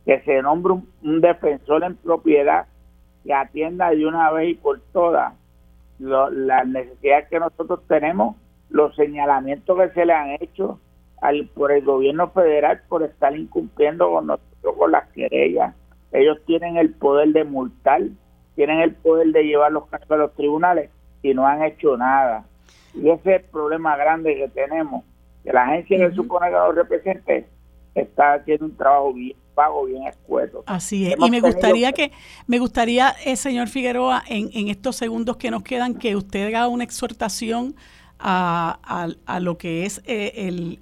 [0.05, 2.65] que se nombre un, defensor en propiedad
[3.23, 5.33] que atienda de una vez y por todas
[5.99, 8.37] las necesidades que nosotros tenemos,
[8.69, 10.79] los señalamientos que se le han hecho
[11.21, 15.75] al, por el gobierno federal por estar incumpliendo con nosotros con las querellas.
[16.11, 18.01] Ellos tienen el poder de multar
[18.55, 20.89] tienen el poder de llevar los casos a los tribunales
[21.23, 22.45] y no han hecho nada.
[22.93, 25.03] Y ese es el problema grande que tenemos,
[25.43, 27.47] que la agencia que supone que los represente
[27.95, 30.63] está haciendo un trabajo bien pago bien escueto.
[30.65, 31.15] Así es.
[31.19, 32.11] y me gustaría que,
[32.47, 36.67] me gustaría, eh, señor Figueroa, en, en estos segundos que nos quedan, que usted haga
[36.67, 37.75] una exhortación
[38.17, 40.33] a, a, lo que es eh,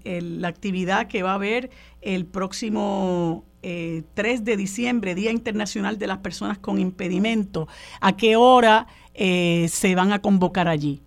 [0.03, 1.69] el, la actividad que va a haber
[2.01, 7.67] el próximo 3 eh, de diciembre, Día Internacional de las Personas con Impedimento.
[8.01, 11.01] ¿A qué hora eh, se van a convocar allí?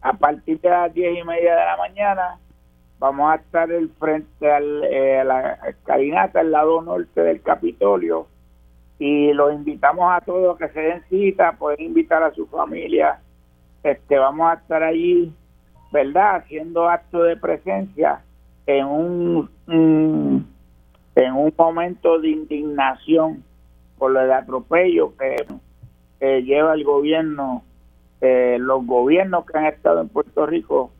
[0.00, 2.38] A partir de las 10 y media de la mañana
[2.98, 8.26] vamos a estar el frente al, a la escalinata, al lado norte del Capitolio,
[8.98, 13.20] y los invitamos a todos que se den cita, pueden invitar a su familia.
[13.82, 15.32] Este, vamos a estar allí
[15.94, 16.38] ¿verdad?
[16.38, 18.20] Haciendo acto de presencia
[18.66, 20.53] en un,
[21.14, 23.44] en un momento de indignación
[23.98, 27.62] por el atropello que lleva el gobierno,
[28.20, 30.90] eh, los gobiernos que han estado en Puerto Rico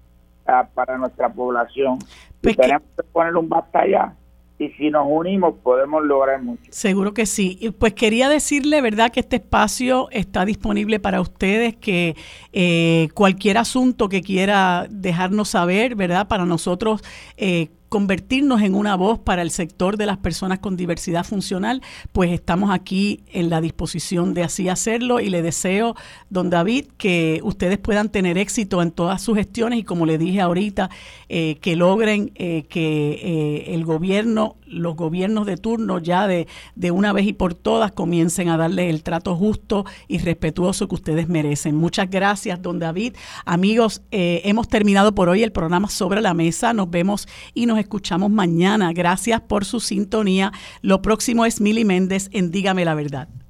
[0.47, 1.99] ah, para nuestra población.
[2.41, 4.15] Pues tenemos que poner un batalla
[4.59, 6.63] y si nos unimos podemos lograr mucho.
[6.71, 7.75] Seguro que sí.
[7.79, 12.15] Pues quería decirle, ¿verdad?, que este espacio está disponible para ustedes, que
[12.53, 17.03] eh, cualquier asunto que quiera dejarnos saber, ¿verdad?, para nosotros.
[17.37, 21.81] Eh, convertirnos en una voz para el sector de las personas con diversidad funcional,
[22.11, 25.95] pues estamos aquí en la disposición de así hacerlo y le deseo,
[26.29, 30.41] don David, que ustedes puedan tener éxito en todas sus gestiones y como le dije
[30.41, 30.91] ahorita,
[31.29, 36.91] eh, que logren eh, que eh, el gobierno, los gobiernos de turno ya de, de
[36.91, 41.29] una vez y por todas comiencen a darle el trato justo y respetuoso que ustedes
[41.29, 41.77] merecen.
[41.77, 43.15] Muchas gracias, don David.
[43.45, 46.73] Amigos, hemos terminado por hoy el programa Sobre la Mesa.
[46.73, 48.93] Nos vemos y nos escuchamos mañana.
[48.93, 50.53] Gracias por su sintonía.
[50.83, 53.44] Lo próximo es Mili Méndez en Dígame la Verdad.